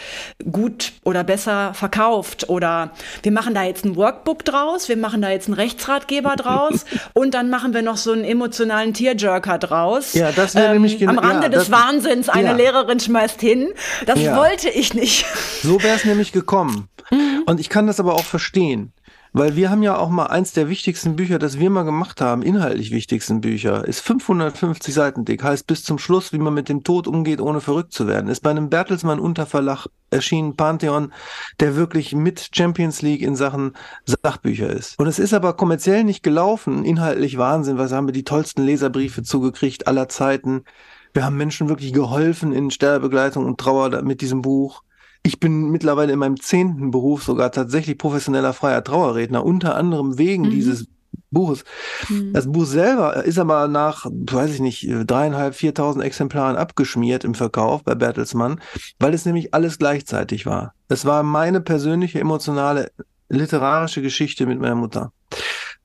[0.52, 2.50] gut oder besser verkauft.
[2.50, 2.92] Oder
[3.24, 7.34] wir machen da jetzt ein Workbook draus, wir machen da jetzt einen Rechtsratgeber draus und
[7.34, 10.14] dann machen wir noch so einen emotionalen Tearjerker draus.
[10.14, 11.12] Ja, das wäre ähm, nämlich genau.
[11.12, 12.54] Am Rande ja, des Wahnsinns, eine ja.
[12.54, 13.74] Lehrerin schmeißt hin.
[14.06, 15.26] Das wollte ich nicht.
[15.64, 16.88] So wäre es nämlich gekommen.
[17.10, 17.44] Mhm.
[17.46, 18.94] Und ich kann das aber auch verstehen.
[19.34, 22.42] Weil wir haben ja auch mal eins der wichtigsten Bücher, das wir mal gemacht haben,
[22.42, 26.84] inhaltlich wichtigsten Bücher, ist 550 Seiten dick, heißt bis zum Schluss, wie man mit dem
[26.84, 28.30] Tod umgeht, ohne verrückt zu werden.
[28.30, 31.14] Ist bei einem Bertelsmann Unterverlag erschienen, Pantheon,
[31.62, 33.72] der wirklich mit Champions League in Sachen
[34.06, 35.00] Sachbücher ist.
[35.00, 39.24] Und es ist aber kommerziell nicht gelaufen, inhaltlich Wahnsinn, weil haben wir die tollsten Leserbriefe
[39.24, 40.66] zugekriegt aller Zeiten.
[41.14, 44.84] Wir haben Menschen wirklich geholfen in Sterbebegleitung und Trauer mit diesem Buch.
[45.24, 50.46] Ich bin mittlerweile in meinem zehnten Beruf sogar tatsächlich professioneller freier Trauerredner, unter anderem wegen
[50.46, 50.52] mhm.
[50.52, 50.88] dieses
[51.30, 51.64] Buches.
[52.10, 52.34] Mhm.
[52.34, 57.84] Das Buch selber ist aber nach, weiß ich nicht, dreieinhalb, viertausend Exemplaren abgeschmiert im Verkauf
[57.84, 58.60] bei Bertelsmann,
[59.00, 60.74] weil es nämlich alles gleichzeitig war.
[60.90, 62.92] Es war meine persönliche, emotionale,
[63.30, 65.14] literarische Geschichte mit meiner Mutter.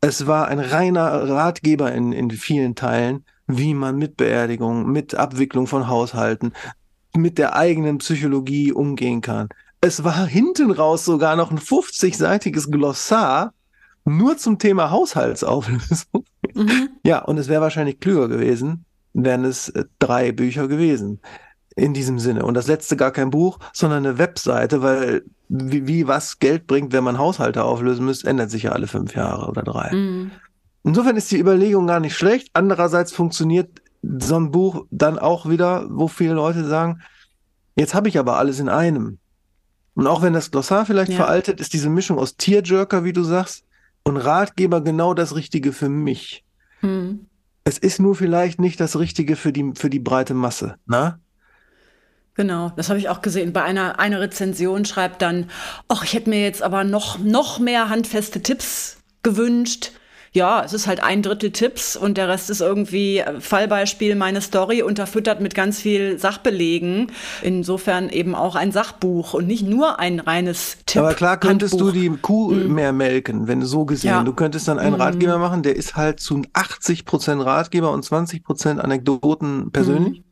[0.00, 5.66] Es war ein reiner Ratgeber in, in vielen Teilen, wie man mit Beerdigung, mit Abwicklung
[5.66, 6.52] von Haushalten,
[7.16, 9.48] mit der eigenen Psychologie umgehen kann.
[9.80, 13.52] Es war hinten raus sogar noch ein 50-seitiges Glossar
[14.06, 16.24] nur zum Thema Haushaltsauflösung.
[16.54, 16.88] Mhm.
[17.04, 21.20] Ja, und es wäre wahrscheinlich klüger gewesen, wären es äh, drei Bücher gewesen.
[21.74, 22.46] In diesem Sinne.
[22.46, 26.94] Und das letzte gar kein Buch, sondern eine Webseite, weil wie, wie was Geld bringt,
[26.94, 29.92] wenn man Haushalte auflösen müsste, ändert sich ja alle fünf Jahre oder drei.
[29.92, 30.30] Mhm.
[30.84, 32.48] Insofern ist die Überlegung gar nicht schlecht.
[32.54, 33.82] Andererseits funktioniert
[34.18, 37.02] so ein Buch dann auch wieder, wo viele Leute sagen,
[37.76, 39.18] jetzt habe ich aber alles in einem.
[39.94, 41.16] Und auch wenn das Glossar vielleicht ja.
[41.16, 43.64] veraltet, ist diese Mischung aus Tierjerker, wie du sagst,
[44.04, 46.44] und Ratgeber genau das Richtige für mich.
[46.80, 47.26] Hm.
[47.64, 51.18] Es ist nur vielleicht nicht das Richtige für die, für die breite Masse, na?
[52.34, 53.54] Genau, das habe ich auch gesehen.
[53.54, 55.50] Bei einer, einer Rezension schreibt dann,
[55.88, 59.92] ach, ich hätte mir jetzt aber noch, noch mehr handfeste Tipps gewünscht
[60.36, 64.82] ja, es ist halt ein Drittel Tipps und der Rest ist irgendwie Fallbeispiel meine Story
[64.82, 67.10] unterfüttert mit ganz viel Sachbelegen.
[67.42, 71.00] Insofern eben auch ein Sachbuch und nicht nur ein reines Tipp.
[71.00, 71.92] Aber klar könntest Handbuch.
[71.92, 72.74] du die Kuh mhm.
[72.74, 74.10] mehr melken, wenn du so gesehen.
[74.10, 74.22] Ja.
[74.24, 75.00] Du könntest dann einen mhm.
[75.00, 80.18] Ratgeber machen, der ist halt zu 80 Prozent Ratgeber und 20 Prozent Anekdoten persönlich.
[80.18, 80.24] Mhm.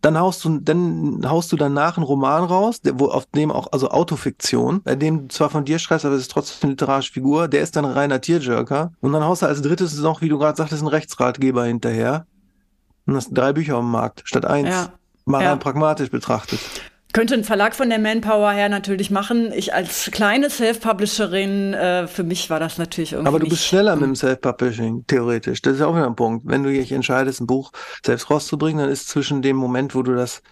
[0.00, 3.72] Dann haust du, dann haust du danach einen Roman raus, der, wo auf dem auch,
[3.72, 7.12] also Autofiktion, bei dem du zwar von dir schreibst, aber es ist trotzdem eine literarische
[7.12, 8.92] Figur, der ist dann reiner Tierjerker.
[9.00, 12.26] Und dann haust du als drittes noch, wie du gerade sagtest, einen Rechtsratgeber hinterher.
[13.06, 14.68] Und hast drei Bücher am Markt, statt eins.
[14.68, 14.92] Ja.
[15.24, 15.50] Mal ja.
[15.50, 16.60] rein pragmatisch betrachtet.
[17.16, 19.50] Könnte ein Verlag von der Manpower her natürlich machen.
[19.50, 23.28] Ich als kleine Self-Publisherin, äh, für mich war das natürlich irgendwie.
[23.28, 25.62] Aber du bist schneller mit dem Self-Publishing, theoretisch.
[25.62, 26.44] Das ist auch wieder ein Punkt.
[26.46, 27.72] Wenn du dich entscheidest, ein Buch
[28.04, 30.42] selbst rauszubringen, dann ist zwischen dem Moment, wo du das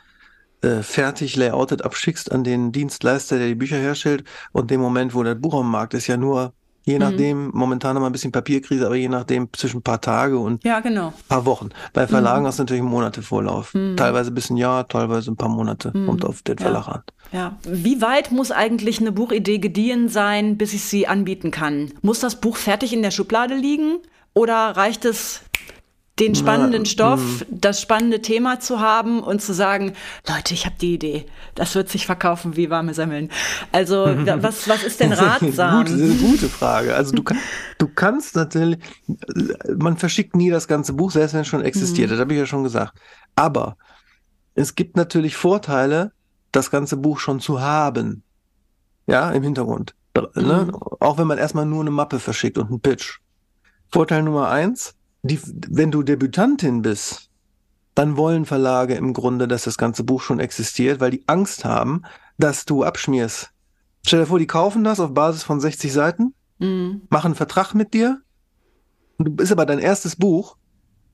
[0.62, 5.22] äh, fertig layoutet abschickst an den Dienstleister, der die Bücher herstellt, und dem Moment, wo
[5.22, 6.54] der Buch am Markt ist, ja nur
[6.84, 7.00] Je mhm.
[7.00, 7.50] nachdem, mhm.
[7.54, 10.80] momentan haben wir ein bisschen Papierkrise, aber je nachdem zwischen ein paar Tage und ja,
[10.80, 11.08] genau.
[11.08, 11.70] ein paar Wochen.
[11.92, 12.46] Bei Verlagen mhm.
[12.46, 13.74] hast du natürlich Monate Vorlauf.
[13.74, 13.96] Mhm.
[13.96, 15.92] Teilweise bis ein Jahr, teilweise ein paar Monate.
[15.94, 16.06] Mhm.
[16.06, 16.92] Kommt auf den Verlag ja.
[16.92, 17.02] an.
[17.32, 17.56] Ja.
[17.64, 21.92] Wie weit muss eigentlich eine Buchidee gediehen sein, bis ich sie anbieten kann?
[22.02, 23.98] Muss das Buch fertig in der Schublade liegen?
[24.34, 25.42] Oder reicht es
[26.20, 27.46] den spannenden Stoff, mh.
[27.50, 29.94] das spannende Thema zu haben und zu sagen,
[30.28, 33.30] Leute, ich habe die Idee, das wird sich verkaufen wie warme Semmeln.
[33.72, 35.84] Also was, was ist denn ratsam?
[35.84, 36.94] das ist eine gute Frage.
[36.94, 37.38] Also du, kann,
[37.78, 38.78] du kannst natürlich,
[39.76, 42.12] man verschickt nie das ganze Buch, selbst wenn es schon existiert, mhm.
[42.12, 42.96] das habe ich ja schon gesagt.
[43.34, 43.76] Aber
[44.54, 46.12] es gibt natürlich Vorteile,
[46.52, 48.22] das ganze Buch schon zu haben.
[49.06, 49.94] Ja, im Hintergrund.
[50.16, 50.66] Ne?
[50.66, 50.74] Mhm.
[51.00, 53.18] Auch wenn man erstmal nur eine Mappe verschickt und einen Pitch.
[53.90, 54.94] Vorteil Nummer eins,
[55.24, 57.30] die, wenn du Debütantin bist,
[57.94, 62.02] dann wollen Verlage im Grunde, dass das ganze Buch schon existiert, weil die Angst haben,
[62.38, 63.50] dass du abschmierst.
[64.06, 67.02] Stell dir vor, die kaufen das auf Basis von 60 Seiten, mhm.
[67.08, 68.20] machen einen Vertrag mit dir,
[69.18, 70.56] du bist aber dein erstes Buch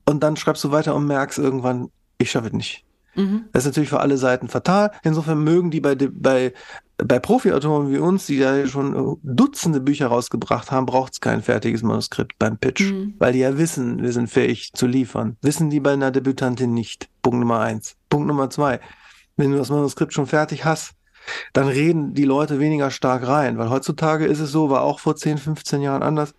[0.05, 2.85] und dann schreibst du weiter und merkst irgendwann, ich schaffe es nicht.
[3.15, 3.45] Mhm.
[3.51, 4.91] Das ist natürlich für alle Seiten fatal.
[5.03, 6.53] Insofern mögen die bei, bei,
[6.97, 11.83] bei Profi-Autoren wie uns, die ja schon Dutzende Bücher rausgebracht haben, braucht es kein fertiges
[11.83, 13.15] Manuskript beim Pitch, mhm.
[13.19, 15.37] weil die ja wissen, wir sind fähig zu liefern.
[15.41, 17.09] Wissen die bei einer Debütantin nicht.
[17.21, 17.95] Punkt Nummer eins.
[18.09, 18.79] Punkt Nummer zwei.
[19.37, 20.93] Wenn du das Manuskript schon fertig hast,
[21.53, 25.15] dann reden die Leute weniger stark rein, weil heutzutage ist es so, war auch vor
[25.15, 26.33] 10, 15 Jahren anders,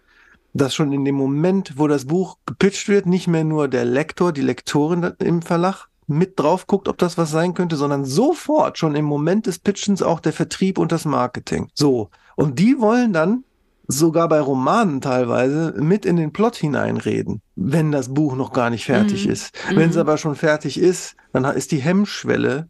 [0.54, 4.32] dass schon in dem Moment, wo das Buch gepitcht wird, nicht mehr nur der Lektor,
[4.32, 8.94] die Lektorin im Verlag mit drauf guckt, ob das was sein könnte, sondern sofort schon
[8.94, 11.68] im Moment des Pitchens auch der Vertrieb und das Marketing.
[11.74, 12.10] So.
[12.36, 13.44] Und die wollen dann
[13.88, 18.84] sogar bei Romanen teilweise mit in den Plot hineinreden, wenn das Buch noch gar nicht
[18.84, 19.32] fertig mhm.
[19.32, 19.52] ist.
[19.74, 20.02] Wenn es mhm.
[20.02, 22.68] aber schon fertig ist, dann ist die Hemmschwelle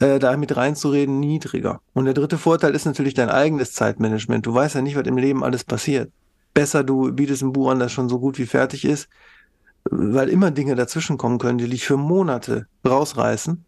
[0.00, 1.80] äh, da mit reinzureden, niedriger.
[1.94, 4.46] Und der dritte Vorteil ist natürlich dein eigenes Zeitmanagement.
[4.46, 6.12] Du weißt ja nicht, was im Leben alles passiert.
[6.54, 9.08] Besser, du bietest ein Buch an, das schon so gut wie fertig ist,
[9.90, 13.64] weil immer Dinge dazwischen kommen können, die dich für Monate rausreißen,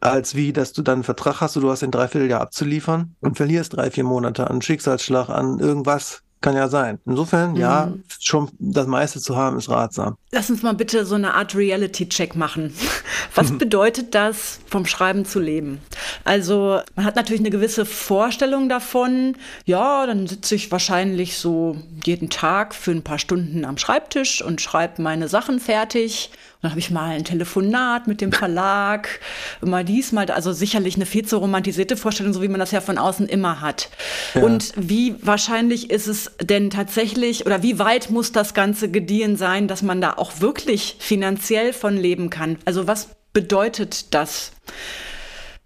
[0.00, 3.76] als wie, dass du dann einen Vertrag hast du hast ein Dreivierteljahr abzuliefern und verlierst
[3.76, 6.98] drei, vier Monate an Schicksalsschlag, an irgendwas, kann ja sein.
[7.04, 7.56] Insofern, mhm.
[7.56, 10.16] ja, schon das meiste zu haben, ist ratsam.
[10.32, 12.74] Lass uns mal bitte so eine Art Reality-Check machen.
[13.34, 15.80] Was bedeutet das, vom Schreiben zu leben?
[16.24, 19.36] Also, man hat natürlich eine gewisse Vorstellung davon.
[19.66, 24.60] Ja, dann sitze ich wahrscheinlich so jeden Tag für ein paar Stunden am Schreibtisch und
[24.60, 26.30] schreibe meine Sachen fertig
[26.62, 29.20] dann habe ich mal ein Telefonat mit dem Verlag,
[29.62, 32.80] mal dies, mal, also sicherlich eine viel zu romantisierte Vorstellung, so wie man das ja
[32.80, 33.88] von außen immer hat.
[34.34, 34.42] Ja.
[34.42, 39.68] Und wie wahrscheinlich ist es denn tatsächlich oder wie weit muss das Ganze gediehen sein,
[39.68, 42.58] dass man da auch wirklich finanziell von leben kann?
[42.66, 44.52] Also was bedeutet das?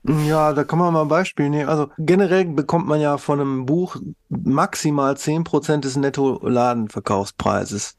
[0.07, 1.69] Ja, da kann man mal ein Beispiel nehmen.
[1.69, 3.97] Also generell bekommt man ja von einem Buch
[4.29, 7.97] maximal zehn Prozent des Netto-Ladenverkaufspreises.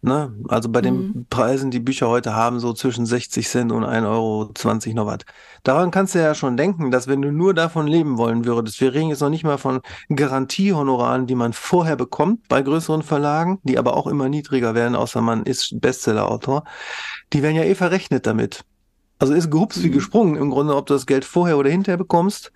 [0.00, 0.32] Ne?
[0.46, 1.26] Also bei den mhm.
[1.28, 5.18] Preisen, die Bücher heute haben, so zwischen 60 Cent und 1,20 Euro noch was.
[5.64, 8.94] Daran kannst du ja schon denken, dass wenn du nur davon leben wollen würdest, wir
[8.94, 13.76] reden jetzt noch nicht mal von Garantiehonoraren, die man vorher bekommt bei größeren Verlagen, die
[13.76, 16.62] aber auch immer niedriger werden, außer man ist Bestsellerautor,
[17.32, 18.64] die werden ja eh verrechnet damit.
[19.18, 19.94] Also ist gehups wie mhm.
[19.94, 22.52] gesprungen im Grunde, ob du das Geld vorher oder hinterher bekommst.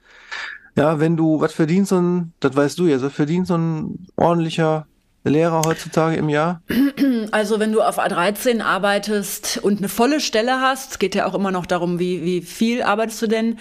[0.77, 4.07] Ja, wenn du, was verdient so ein, das weißt du ja, was verdient so ein
[4.17, 4.87] ordentlicher
[5.25, 6.63] Lehrer heutzutage im Jahr?
[7.31, 11.51] Also wenn du auf A13 arbeitest und eine volle Stelle hast, geht ja auch immer
[11.51, 13.59] noch darum, wie, wie viel arbeitest du denn?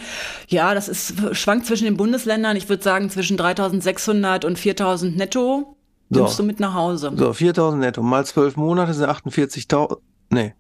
[0.48, 2.58] Ja, das ist schwankt zwischen den Bundesländern.
[2.58, 5.78] Ich würde sagen zwischen 3.600 und 4.000 netto
[6.10, 6.44] nimmst so.
[6.44, 7.12] du mit nach Hause.
[7.16, 9.98] So, 4.000 netto mal zwölf Monate sind 48.000.
[10.30, 10.54] Nee.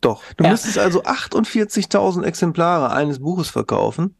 [0.00, 0.22] Doch.
[0.36, 0.50] Du ja.
[0.50, 4.14] müsstest also 48.000 Exemplare eines Buches verkaufen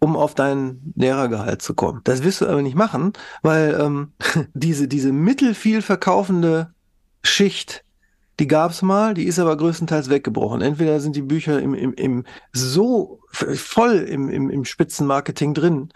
[0.00, 2.00] um auf dein Lehrergehalt zu kommen.
[2.04, 4.12] Das wirst du aber nicht machen, weil ähm,
[4.54, 6.72] diese, diese mittelfiel verkaufende
[7.22, 7.84] Schicht,
[8.40, 10.62] die gab's mal, die ist aber größtenteils weggebrochen.
[10.62, 15.88] Entweder sind die Bücher im, im, im so voll im, im, im Spitzenmarketing drin,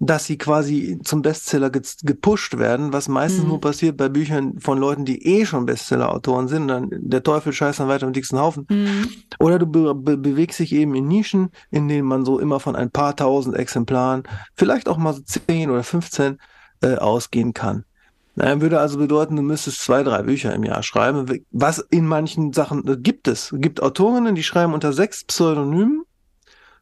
[0.00, 3.48] dass sie quasi zum Bestseller ge gepusht werden, was meistens mhm.
[3.48, 7.52] nur passiert bei Büchern von Leuten, die eh schon Bestseller-Autoren sind, und dann der Teufel
[7.52, 8.66] scheißt dann weiter im dicksten Haufen.
[8.70, 9.08] Mhm.
[9.40, 12.76] Oder du be be bewegst dich eben in Nischen, in denen man so immer von
[12.76, 14.22] ein paar tausend Exemplaren,
[14.54, 16.38] vielleicht auch mal so zehn oder 15
[16.82, 17.84] äh, ausgehen kann.
[18.36, 22.52] Naja, würde also bedeuten, du müsstest zwei, drei Bücher im Jahr schreiben, was in manchen
[22.52, 23.50] Sachen äh, gibt es.
[23.50, 26.04] Es gibt Autorinnen, die schreiben unter sechs Pseudonymen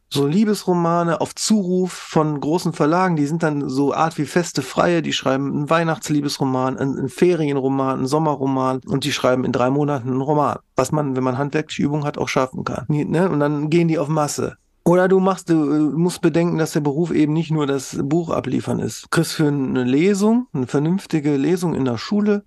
[0.09, 5.01] so Liebesromane auf Zuruf von großen Verlagen, die sind dann so Art wie feste Freie,
[5.01, 10.09] die schreiben einen Weihnachtsliebesroman, einen, einen Ferienroman, einen Sommerroman und die schreiben in drei Monaten
[10.09, 12.85] einen Roman, was man, wenn man handwerkliche Übung hat, auch schaffen kann.
[12.87, 13.29] Ne?
[13.29, 14.57] Und dann gehen die auf Masse.
[14.85, 18.79] Oder du machst, du musst bedenken, dass der Beruf eben nicht nur das Buch abliefern
[18.79, 19.03] ist.
[19.03, 22.45] Du kriegst für eine Lesung, eine vernünftige Lesung in der Schule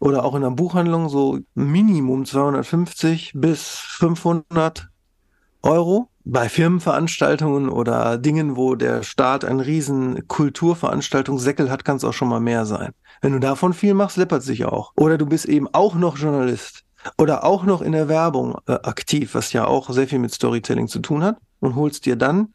[0.00, 4.88] oder auch in der Buchhandlung so Minimum 250 bis 500
[5.62, 12.12] Euro bei Firmenveranstaltungen oder Dingen, wo der Staat einen riesen Kulturveranstaltungssäckel hat, kann es auch
[12.12, 12.92] schon mal mehr sein.
[13.20, 14.92] Wenn du davon viel machst, läppert sich auch.
[14.96, 16.84] Oder du bist eben auch noch Journalist
[17.18, 20.88] oder auch noch in der Werbung äh, aktiv, was ja auch sehr viel mit Storytelling
[20.88, 22.54] zu tun hat und holst dir dann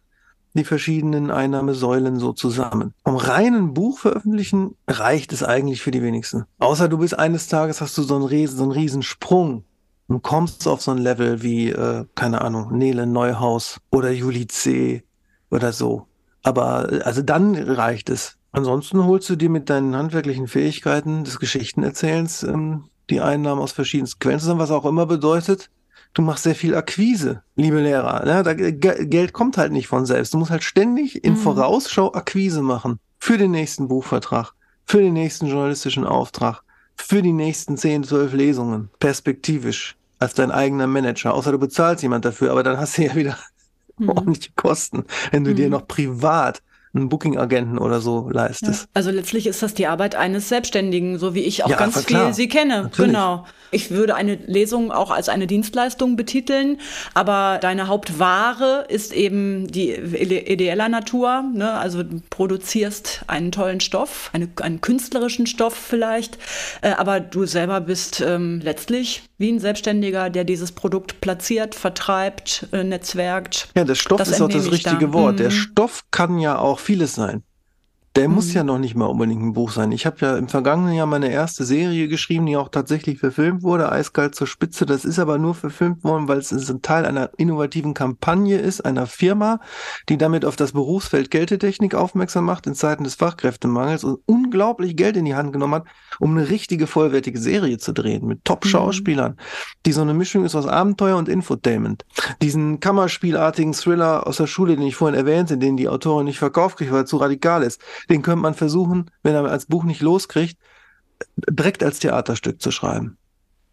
[0.54, 2.94] die verschiedenen Einnahmesäulen so zusammen.
[3.04, 6.46] Vom reinen Buch veröffentlichen reicht es eigentlich für die wenigsten.
[6.60, 9.04] Außer du bist eines Tages, hast du so einen, riesen, so einen riesen
[10.08, 15.04] Und kommst auf so ein Level wie, äh, keine Ahnung, Nele Neuhaus oder Juli C.
[15.52, 16.08] oder so.
[16.44, 18.38] Aber also dann reicht es.
[18.54, 24.20] Ansonsten holst du dir mit deinen handwerklichen Fähigkeiten des Geschichtenerzählens ähm, die Einnahmen aus verschiedensten
[24.20, 25.70] Quellen zusammen, was auch immer bedeutet,
[26.14, 28.26] du machst sehr viel Akquise, liebe Lehrer.
[28.26, 30.34] Ja, da, Geld kommt halt nicht von selbst.
[30.34, 31.38] Du musst halt ständig in mhm.
[31.38, 34.54] Vorausschau Akquise machen für den nächsten Buchvertrag,
[34.86, 36.64] für den nächsten journalistischen Auftrag,
[36.98, 39.96] für die nächsten 10, 12 Lesungen, perspektivisch.
[40.20, 43.38] als dein eigener Manager, außer du bezahlst jemand dafür, aber dann hast du ja wieder
[43.98, 44.10] mhm.
[44.18, 45.56] ordentliche Kosten, wenn du mhm.
[45.56, 48.84] dir noch privat einen Booking-Agenten oder so leistest.
[48.84, 48.90] Ja.
[48.94, 52.34] Also letztlich ist das die Arbeit eines Selbstständigen, so wie ich auch ja, ganz viel
[52.34, 52.84] sie kenne.
[52.84, 53.12] Natürlich.
[53.12, 53.46] Genau.
[53.72, 56.80] Ich würde eine Lesung auch als eine Dienstleistung betiteln,
[57.14, 61.44] aber deine Hauptware ist eben die ideeller Natur.
[61.54, 61.72] Ne?
[61.72, 66.38] Also du produzierst einen tollen Stoff, eine, einen künstlerischen Stoff vielleicht,
[66.82, 72.68] äh, aber du selber bist ähm, letztlich wie ein Selbstständiger, der dieses Produkt platziert, vertreibt,
[72.72, 73.70] äh, netzwerkt.
[73.76, 75.14] Ja, der Stoff das ist auch das richtige da.
[75.14, 75.34] Wort.
[75.34, 75.38] Mhm.
[75.38, 77.44] Der Stoff kann ja auch vieles sein.
[78.18, 78.34] Der mhm.
[78.34, 79.92] muss ja noch nicht mal unbedingt ein Buch sein.
[79.92, 83.92] Ich habe ja im vergangenen Jahr meine erste Serie geschrieben, die auch tatsächlich verfilmt wurde,
[83.92, 84.88] Eiskalt zur Spitze.
[84.88, 89.06] Das ist aber nur verfilmt worden, weil es ein Teil einer innovativen Kampagne ist, einer
[89.06, 89.60] Firma,
[90.10, 95.16] die damit auf das Berufsfeld Geldetechnik aufmerksam macht in Zeiten des Fachkräftemangels und unglaublich Geld
[95.16, 95.86] in die Hand genommen hat,
[96.20, 99.42] um eine richtige vollwertige Serie zu drehen mit Top-Schauspielern, mhm.
[99.86, 102.04] die so eine Mischung ist aus Abenteuer und Infotainment.
[102.42, 106.78] Diesen Kammerspielartigen Thriller aus der Schule, den ich vorhin erwähnte, den die Autorin nicht verkauft
[106.78, 107.80] kriegt, weil er zu radikal ist
[108.10, 110.58] den könnte man versuchen, wenn er als Buch nicht loskriegt,
[111.50, 113.18] direkt als Theaterstück zu schreiben.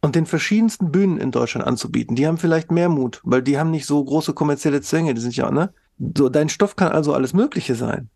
[0.01, 2.14] Und den verschiedensten Bühnen in Deutschland anzubieten.
[2.14, 5.35] Die haben vielleicht mehr Mut, weil die haben nicht so große kommerzielle Zwänge, die sind
[5.37, 5.72] ja, ne?
[6.16, 8.11] So, dein Stoff kann also alles Mögliche sein.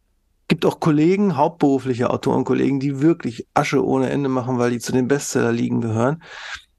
[0.48, 5.08] Gibt auch Kollegen, hauptberufliche Autorenkollegen, die wirklich Asche ohne Ende machen, weil die zu den
[5.08, 6.22] Bestseller-Ligen gehören.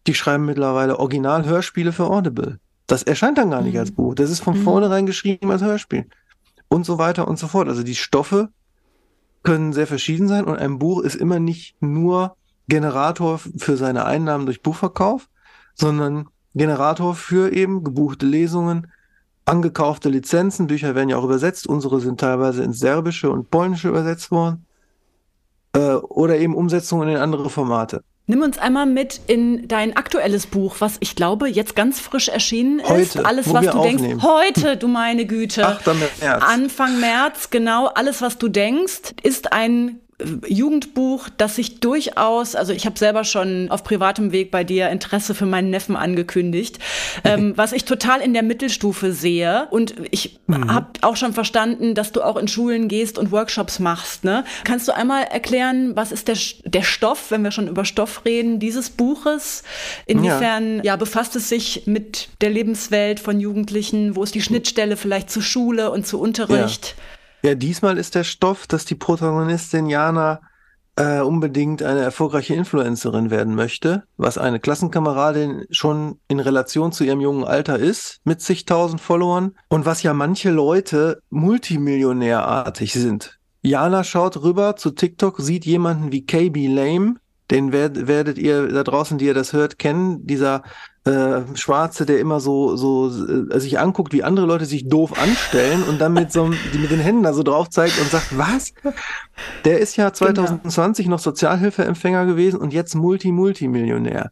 [0.07, 2.59] Die schreiben mittlerweile Original-Hörspiele für Audible.
[2.87, 3.79] Das erscheint dann gar nicht mhm.
[3.79, 4.15] als Buch.
[4.15, 4.63] Das ist von mhm.
[4.63, 6.07] vornherein geschrieben als Hörspiel.
[6.67, 7.67] Und so weiter und so fort.
[7.67, 8.49] Also die Stoffe
[9.43, 12.35] können sehr verschieden sein und ein Buch ist immer nicht nur
[12.67, 15.27] Generator für seine Einnahmen durch Buchverkauf,
[15.73, 18.91] sondern Generator für eben gebuchte Lesungen,
[19.45, 20.67] angekaufte Lizenzen.
[20.67, 21.67] Bücher werden ja auch übersetzt.
[21.67, 24.65] Unsere sind teilweise ins Serbische und Polnische übersetzt worden.
[25.73, 28.03] Äh, oder eben Umsetzungen in andere Formate.
[28.29, 32.79] Nimm uns einmal mit in dein aktuelles Buch, was ich glaube jetzt ganz frisch erschienen
[32.87, 33.25] heute, ist.
[33.25, 34.07] Alles, was du aufnehmen.
[34.07, 34.23] denkst.
[34.23, 35.65] Heute, du meine Güte.
[35.65, 35.87] 8.
[36.21, 36.43] März.
[36.43, 37.87] Anfang März, genau.
[37.87, 39.99] Alles, was du denkst, ist ein
[40.47, 45.33] Jugendbuch, das sich durchaus, also ich habe selber schon auf privatem Weg bei dir Interesse
[45.33, 46.79] für meinen Neffen angekündigt,
[47.23, 49.67] ähm, was ich total in der Mittelstufe sehe.
[49.71, 50.73] Und ich mhm.
[50.73, 54.23] habe auch schon verstanden, dass du auch in Schulen gehst und Workshops machst.
[54.23, 54.43] Ne?
[54.65, 58.59] Kannst du einmal erklären, was ist der, der Stoff, wenn wir schon über Stoff reden,
[58.59, 59.63] dieses Buches?
[60.05, 60.83] Inwiefern ja.
[60.83, 64.15] ja befasst es sich mit der Lebenswelt von Jugendlichen?
[64.15, 66.95] Wo ist die Schnittstelle vielleicht zu Schule und zu Unterricht?
[66.97, 67.03] Ja.
[67.41, 70.41] Ja, diesmal ist der Stoff, dass die Protagonistin Jana
[70.97, 77.21] äh, unbedingt eine erfolgreiche Influencerin werden möchte, was eine Klassenkameradin schon in Relation zu ihrem
[77.21, 83.39] jungen Alter ist, mit zigtausend Followern und was ja manche Leute multimillionärartig sind.
[83.61, 87.15] Jana schaut rüber zu TikTok, sieht jemanden wie KB Lame,
[87.51, 90.25] den werd, werdet ihr da draußen, die ihr das hört, kennen.
[90.27, 90.63] Dieser
[91.05, 95.83] äh, Schwarze, der immer so, so äh, sich anguckt, wie andere Leute sich doof anstellen
[95.83, 98.73] und dann mit so mit den Händen da so drauf zeigt und sagt, was?
[99.65, 101.15] Der ist ja 2020 genau.
[101.15, 104.31] noch Sozialhilfeempfänger gewesen und jetzt Multi-Multimillionär.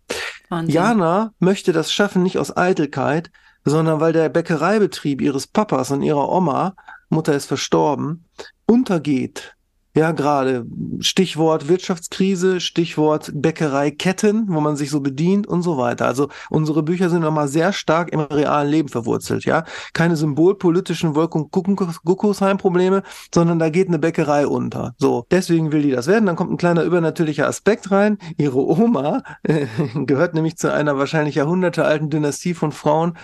[0.66, 3.32] Jana möchte das schaffen, nicht aus Eitelkeit,
[3.66, 6.76] sondern weil der Bäckereibetrieb ihres Papas und ihrer Oma,
[7.10, 8.26] Mutter ist verstorben,
[8.66, 9.57] untergeht
[9.98, 10.68] ja, gerade
[11.00, 16.06] Stichwort Wirtschaftskrise, Stichwort Bäckereiketten, wo man sich so bedient und so weiter.
[16.06, 19.64] Also unsere Bücher sind nochmal sehr stark im realen Leben verwurzelt, ja.
[19.94, 23.02] Keine symbolpolitischen Wolken Guckusheim-Probleme,
[23.34, 24.94] sondern da geht eine Bäckerei unter.
[25.00, 26.28] So, deswegen will die das werden.
[26.28, 28.20] Dann kommt ein kleiner übernatürlicher Aspekt rein.
[28.38, 29.66] Ihre Oma äh,
[30.06, 33.18] gehört nämlich zu einer wahrscheinlich jahrhundertealten Dynastie von Frauen,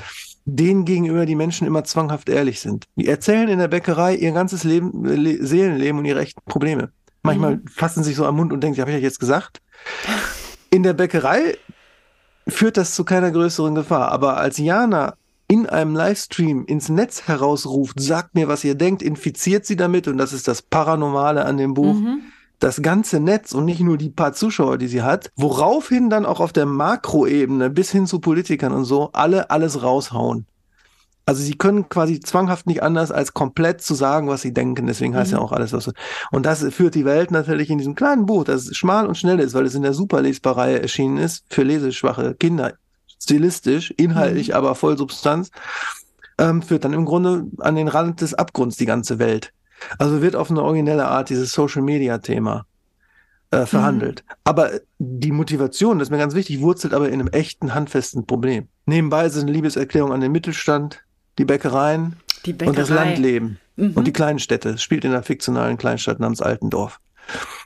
[0.46, 2.86] denen gegenüber die Menschen immer zwanghaft ehrlich sind.
[2.96, 6.92] Die erzählen in der Bäckerei ihr ganzes Leben, Le Seelenleben und ihre echten Probleme.
[7.22, 7.68] Manchmal mhm.
[7.68, 9.62] fassen sich so am Mund und denken, habe ich ja jetzt gesagt.
[10.70, 11.58] In der Bäckerei
[12.48, 14.12] führt das zu keiner größeren Gefahr.
[14.12, 15.16] Aber als Jana
[15.48, 20.18] in einem Livestream ins Netz herausruft, sagt mir, was ihr denkt, infiziert sie damit, und
[20.18, 22.33] das ist das Paranormale an dem Buch, mhm
[22.64, 26.40] das ganze Netz und nicht nur die paar Zuschauer, die sie hat, woraufhin dann auch
[26.40, 30.46] auf der Makroebene bis hin zu Politikern und so alle alles raushauen.
[31.26, 34.88] Also sie können quasi zwanghaft nicht anders als komplett zu sagen, was sie denken.
[34.88, 35.38] Deswegen heißt mhm.
[35.38, 35.92] ja auch alles was.
[36.32, 39.54] Und das führt die Welt natürlich in diesem kleinen Buch, das schmal und schnell ist,
[39.54, 42.76] weil es in der Superlesbarreihe erschienen ist für leseschwache Kinder.
[43.22, 44.56] Stilistisch, inhaltlich, mhm.
[44.56, 45.52] aber voll Substanz.
[46.38, 49.54] Ähm, führt dann im Grunde an den Rand des Abgrunds die ganze Welt.
[49.98, 52.66] Also wird auf eine originelle Art dieses Social Media Thema
[53.52, 54.24] äh, verhandelt.
[54.28, 54.36] Mhm.
[54.44, 58.68] Aber die Motivation, das ist mir ganz wichtig, wurzelt aber in einem echten, handfesten Problem.
[58.86, 61.04] Nebenbei ist es eine Liebeserklärung an den Mittelstand,
[61.38, 63.92] die Bäckereien die und das Landleben mhm.
[63.94, 64.70] und die kleinen Städte.
[64.70, 67.00] Es spielt in einer fiktionalen Kleinstadt namens Altendorf.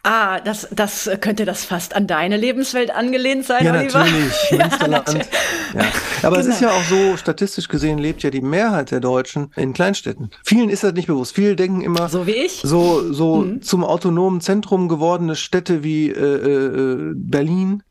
[0.03, 3.99] Ah, das, das könnte das fast an deine Lebenswelt angelehnt sein, ja, Oliver?
[3.99, 4.33] Natürlich.
[4.51, 5.27] Ja, natürlich.
[5.73, 5.81] Ja.
[6.23, 6.47] Aber genau.
[6.47, 10.31] es ist ja auch so, statistisch gesehen lebt ja die Mehrheit der Deutschen in Kleinstädten.
[10.45, 11.35] Vielen ist das nicht bewusst.
[11.35, 13.61] Viele denken immer, so wie ich, so, so mhm.
[13.61, 17.83] zum autonomen Zentrum gewordene Städte wie äh, äh, Berlin.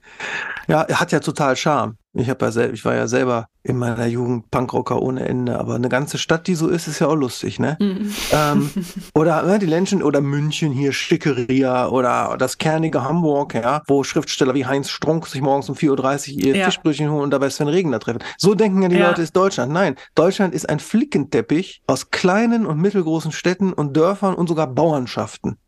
[0.66, 1.96] ja, hat ja total Charme.
[2.12, 5.76] Ich habe ja selber, ich war ja selber in meiner Jugend Punkrocker ohne Ende, aber
[5.76, 7.76] eine ganze Stadt, die so ist, ist ja auch lustig, ne?
[7.78, 8.12] Mhm.
[8.32, 8.70] Ähm,
[9.14, 14.54] oder ne, die Menschen oder München hier, Schickeria oder das kernige Hamburg, ja, wo Schriftsteller
[14.54, 16.64] wie Heinz Strunk sich morgens um 4.30 Uhr ihr ja.
[16.64, 18.22] Fischbrötchen holen und dabei Sven Regner treffen.
[18.38, 19.08] So denken ja die ja.
[19.08, 19.72] Leute, ist Deutschland.
[19.72, 25.58] Nein, Deutschland ist ein Flickenteppich aus kleinen und mittelgroßen Städten und Dörfern und sogar Bauernschaften.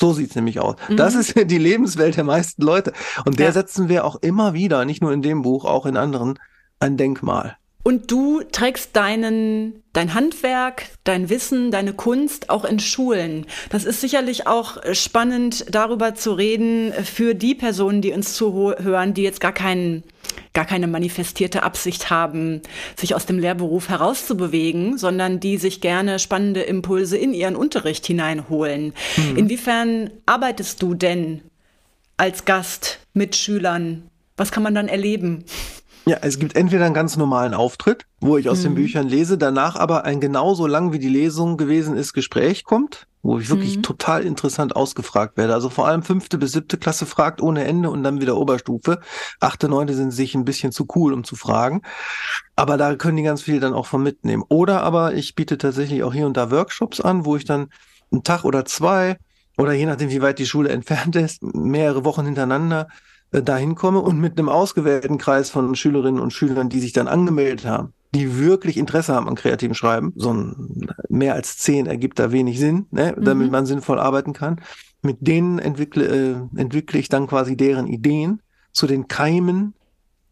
[0.00, 0.76] So sieht's nämlich aus.
[0.88, 0.96] Mhm.
[0.96, 2.92] Das ist die Lebenswelt der meisten Leute.
[3.24, 3.52] Und der ja.
[3.52, 6.38] setzen wir auch immer wieder, nicht nur in dem Buch, auch in anderen,
[6.80, 7.56] ein Denkmal.
[7.88, 13.46] Und du trägst deinen, dein Handwerk, dein Wissen, deine Kunst auch in Schulen.
[13.70, 19.22] Das ist sicherlich auch spannend, darüber zu reden für die Personen, die uns zuhören, die
[19.22, 20.02] jetzt gar keinen
[20.58, 22.62] gar keine manifestierte Absicht haben,
[22.96, 28.92] sich aus dem Lehrberuf herauszubewegen, sondern die sich gerne spannende Impulse in ihren Unterricht hineinholen.
[29.16, 29.36] Mhm.
[29.36, 31.42] Inwiefern arbeitest du denn
[32.16, 34.10] als Gast mit Schülern?
[34.36, 35.44] Was kann man dann erleben?
[36.06, 38.62] Ja, es gibt entweder einen ganz normalen Auftritt, wo ich aus mhm.
[38.64, 43.06] den Büchern lese, danach aber ein genauso lang wie die Lesung gewesen ist Gespräch kommt,
[43.28, 43.82] wo ich wirklich mhm.
[43.82, 45.52] total interessant ausgefragt werde.
[45.52, 49.00] Also vor allem fünfte bis siebte Klasse fragt ohne Ende und dann wieder Oberstufe.
[49.38, 51.82] Achte, neunte sind sich ein bisschen zu cool, um zu fragen.
[52.56, 54.44] Aber da können die ganz viel dann auch von mitnehmen.
[54.48, 57.68] Oder aber ich biete tatsächlich auch hier und da Workshops an, wo ich dann
[58.10, 59.18] einen Tag oder zwei
[59.58, 62.88] oder je nachdem, wie weit die Schule entfernt ist, mehrere Wochen hintereinander
[63.30, 67.08] äh, dahin komme und mit einem ausgewählten Kreis von Schülerinnen und Schülern, die sich dann
[67.08, 72.18] angemeldet haben, die wirklich Interesse haben an kreativem Schreiben, so ein mehr als zehn ergibt
[72.18, 73.52] da wenig Sinn, ne, damit mhm.
[73.52, 74.60] man sinnvoll arbeiten kann.
[75.02, 76.06] Mit denen entwickle,
[76.56, 78.40] äh, entwickle ich dann quasi deren Ideen
[78.72, 79.74] zu den Keimen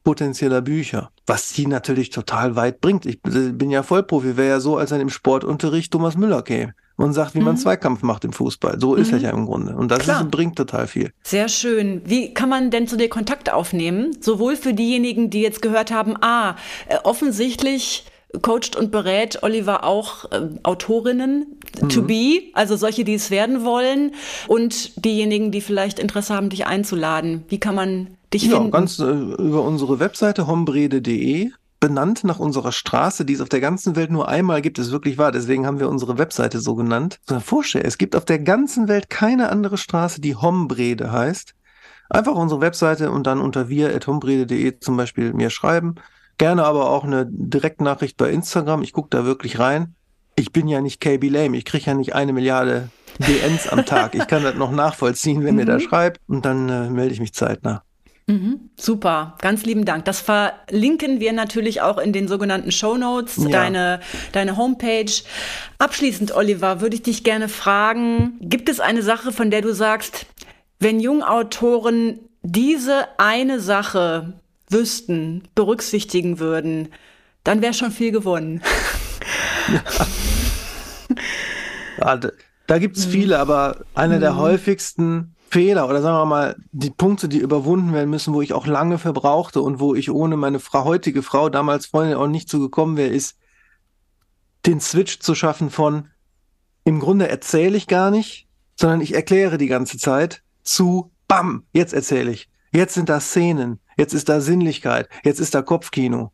[0.07, 3.07] potenzieller Bücher, was sie natürlich total weit bringt.
[3.07, 7.13] Ich bin ja Vollprofi, wäre ja so, als er im Sportunterricht Thomas Müller käme und
[7.13, 7.47] sagt, wie mhm.
[7.47, 8.79] man Zweikampf macht im Fußball.
[8.79, 9.03] So mhm.
[9.03, 9.75] ist er ja im Grunde.
[9.75, 11.11] Und das ist, bringt total viel.
[11.25, 12.03] Sehr schön.
[12.05, 14.17] Wie kann man denn zu dir Kontakt aufnehmen?
[14.21, 16.55] Sowohl für diejenigen, die jetzt gehört haben, ah,
[16.87, 18.05] äh, offensichtlich
[18.43, 21.89] coacht und berät Oliver auch äh, Autorinnen mhm.
[21.89, 24.13] to be, also solche, die es werden wollen,
[24.47, 27.45] und diejenigen, die vielleicht Interesse haben, dich einzuladen.
[27.49, 28.71] Wie kann man dich ja, finden?
[28.71, 31.51] Ganz äh, über unsere Webseite hombrede.de
[31.81, 35.19] benannt nach unserer Straße, die es auf der ganzen Welt nur einmal gibt, ist wirklich
[35.19, 35.33] wahr.
[35.33, 37.21] Deswegen haben wir unsere Webseite so genannt.
[37.29, 41.55] So vorstellen, es gibt auf der ganzen Welt keine andere Straße, die Hombrede heißt.
[42.09, 45.97] Einfach unsere Webseite und dann unter wir.hombrede.de zum Beispiel mir schreiben.
[46.39, 48.83] Gerne aber auch eine Direktnachricht bei Instagram.
[48.83, 49.95] Ich gucke da wirklich rein.
[50.37, 51.57] Ich bin ja nicht KB Lame.
[51.57, 54.15] Ich kriege ja nicht eine Milliarde DNs am Tag.
[54.15, 55.61] Ich kann das noch nachvollziehen, wenn mhm.
[55.61, 56.21] ihr da schreibt.
[56.27, 57.83] Und dann äh, melde ich mich zeitnah.
[58.29, 60.05] Mhm, super, ganz lieben Dank.
[60.05, 63.51] Das verlinken wir natürlich auch in den sogenannten Show Notes, ja.
[63.51, 64.01] deine,
[64.33, 65.13] deine Homepage.
[65.79, 70.27] Abschließend, Oliver, würde ich dich gerne fragen, gibt es eine Sache, von der du sagst,
[70.81, 74.33] wenn Jungautoren diese eine Sache
[74.71, 76.89] wüssten, berücksichtigen würden,
[77.45, 78.63] dann wäre schon viel gewonnen.
[79.69, 79.83] Ja.
[81.99, 82.21] ja
[82.69, 84.39] da gibt es viele, aber einer der mhm.
[84.39, 88.67] häufigsten Fehler oder sagen wir mal die Punkte, die überwunden werden müssen, wo ich auch
[88.67, 92.97] lange verbrauchte und wo ich ohne meine Frau, heutige Frau, damals Freundin auch nicht zugekommen
[92.97, 93.37] wäre, ist
[94.67, 96.09] den Switch zu schaffen von
[96.85, 101.93] im Grunde erzähle ich gar nicht, sondern ich erkläre die ganze Zeit zu Bam, jetzt
[101.93, 102.49] erzähle ich.
[102.73, 106.33] Jetzt sind da Szenen, jetzt ist da Sinnlichkeit, jetzt ist da Kopfkino.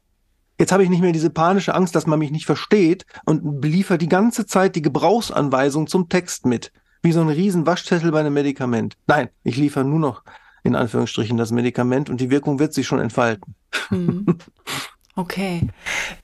[0.58, 4.02] Jetzt habe ich nicht mehr diese panische Angst, dass man mich nicht versteht und liefert
[4.02, 6.72] die ganze Zeit die Gebrauchsanweisung zum Text mit
[7.03, 8.96] wie so ein riesen Waschzettel bei einem Medikament.
[9.07, 10.22] Nein, ich liefere nur noch
[10.62, 13.55] in Anführungsstrichen das Medikament und die Wirkung wird sich schon entfalten.
[13.88, 14.26] Hm.
[15.14, 15.60] Okay.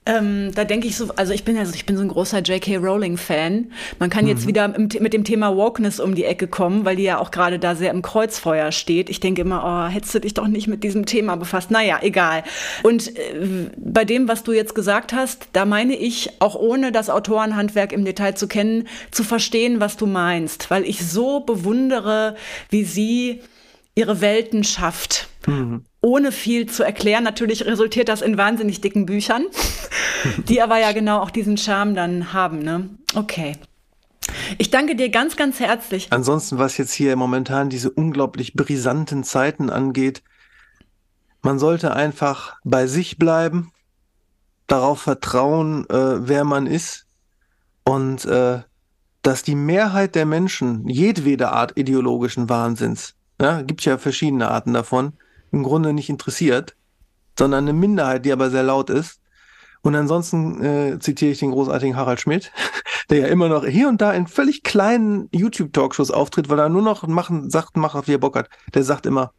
[0.06, 2.76] Ähm, da denke ich so, also ich bin also ich bin so ein großer J.K.
[2.76, 3.70] Rowling-Fan.
[3.98, 4.48] Man kann jetzt mhm.
[4.48, 7.58] wieder im, mit dem Thema Wokeness um die Ecke kommen, weil die ja auch gerade
[7.58, 9.10] da sehr im Kreuzfeuer steht.
[9.10, 11.70] Ich denke immer, oh, hättest du dich doch nicht mit diesem Thema befasst.
[11.70, 12.44] Naja, egal.
[12.82, 17.10] Und äh, bei dem, was du jetzt gesagt hast, da meine ich, auch ohne das
[17.10, 22.36] Autorenhandwerk im Detail zu kennen, zu verstehen, was du meinst, weil ich so bewundere,
[22.70, 23.42] wie sie
[23.94, 25.28] ihre Welten schafft.
[25.46, 27.24] Mhm ohne viel zu erklären.
[27.24, 29.46] Natürlich resultiert das in wahnsinnig dicken Büchern,
[30.48, 32.60] die aber ja genau auch diesen Charme dann haben.
[32.60, 32.90] Ne?
[33.14, 33.56] Okay.
[34.58, 36.08] Ich danke dir ganz, ganz herzlich.
[36.10, 40.22] Ansonsten, was jetzt hier momentan diese unglaublich brisanten Zeiten angeht,
[41.42, 43.72] man sollte einfach bei sich bleiben,
[44.66, 47.06] darauf vertrauen, äh, wer man ist
[47.84, 48.60] und äh,
[49.22, 55.14] dass die Mehrheit der Menschen jedwede Art ideologischen Wahnsinns, ja, gibt ja verschiedene Arten davon,
[55.52, 56.76] im Grunde nicht interessiert,
[57.38, 59.20] sondern eine Minderheit, die aber sehr laut ist.
[59.82, 62.52] Und ansonsten äh, zitiere ich den großartigen Harald Schmidt,
[63.10, 66.82] der ja immer noch hier und da in völlig kleinen YouTube-Talkshows auftritt, weil er nur
[66.82, 68.48] noch machen, sagt, macht, wie er Bock hat.
[68.74, 69.32] Der sagt immer,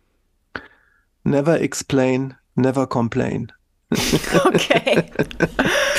[1.24, 3.51] never explain, never complain.
[4.45, 5.03] Okay.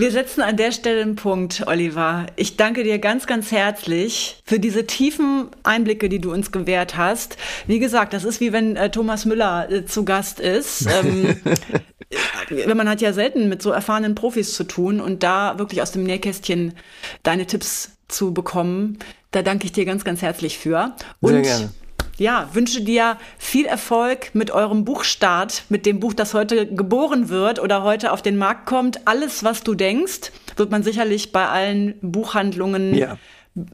[0.00, 2.24] Wir setzen an der Stelle einen Punkt, Oliver.
[2.36, 7.36] Ich danke dir ganz, ganz herzlich für diese tiefen Einblicke, die du uns gewährt hast.
[7.66, 10.88] Wie gesagt, das ist wie wenn äh, Thomas Müller äh, zu Gast ist.
[12.50, 15.92] Ähm, man hat ja selten mit so erfahrenen Profis zu tun und da wirklich aus
[15.92, 16.74] dem Nähkästchen
[17.22, 18.98] deine Tipps zu bekommen,
[19.30, 20.96] da danke ich dir ganz, ganz herzlich für.
[21.20, 21.70] Und Sehr gerne
[22.20, 27.58] ja, wünsche dir viel Erfolg mit eurem Buchstart, mit dem Buch, das heute geboren wird
[27.58, 29.08] oder heute auf den Markt kommt.
[29.08, 33.16] Alles, was du denkst, wird man sicherlich bei allen Buchhandlungen ja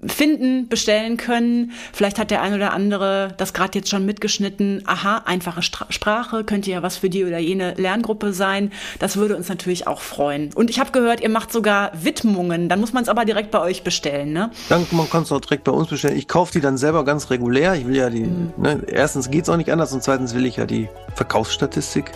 [0.07, 1.73] finden, bestellen können.
[1.93, 4.83] Vielleicht hat der ein oder andere das gerade jetzt schon mitgeschnitten.
[4.87, 8.73] Aha, einfache Stra Sprache könnte ja was für die oder jene Lerngruppe sein.
[8.99, 10.51] Das würde uns natürlich auch freuen.
[10.55, 12.69] Und ich habe gehört, ihr macht sogar Widmungen.
[12.71, 14.51] Dann muss man es aber direkt bei euch bestellen, ne?
[14.71, 16.17] Dann man kann es auch direkt bei uns bestellen.
[16.17, 17.75] Ich kaufe die dann selber ganz regulär.
[17.75, 18.25] Ich will ja die.
[18.25, 18.53] Mhm.
[18.57, 22.13] Ne, erstens geht's auch nicht anders und zweitens will ich ja die Verkaufsstatistik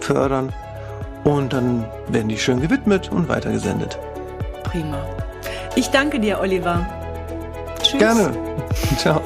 [0.00, 0.52] fördern.
[1.24, 3.98] Und dann werden die schön gewidmet und weitergesendet.
[4.62, 5.04] Prima.
[5.78, 6.84] Ich danke dir, Oliver.
[7.80, 8.00] Tschüss.
[8.00, 8.32] Gerne.
[8.98, 9.22] Ciao.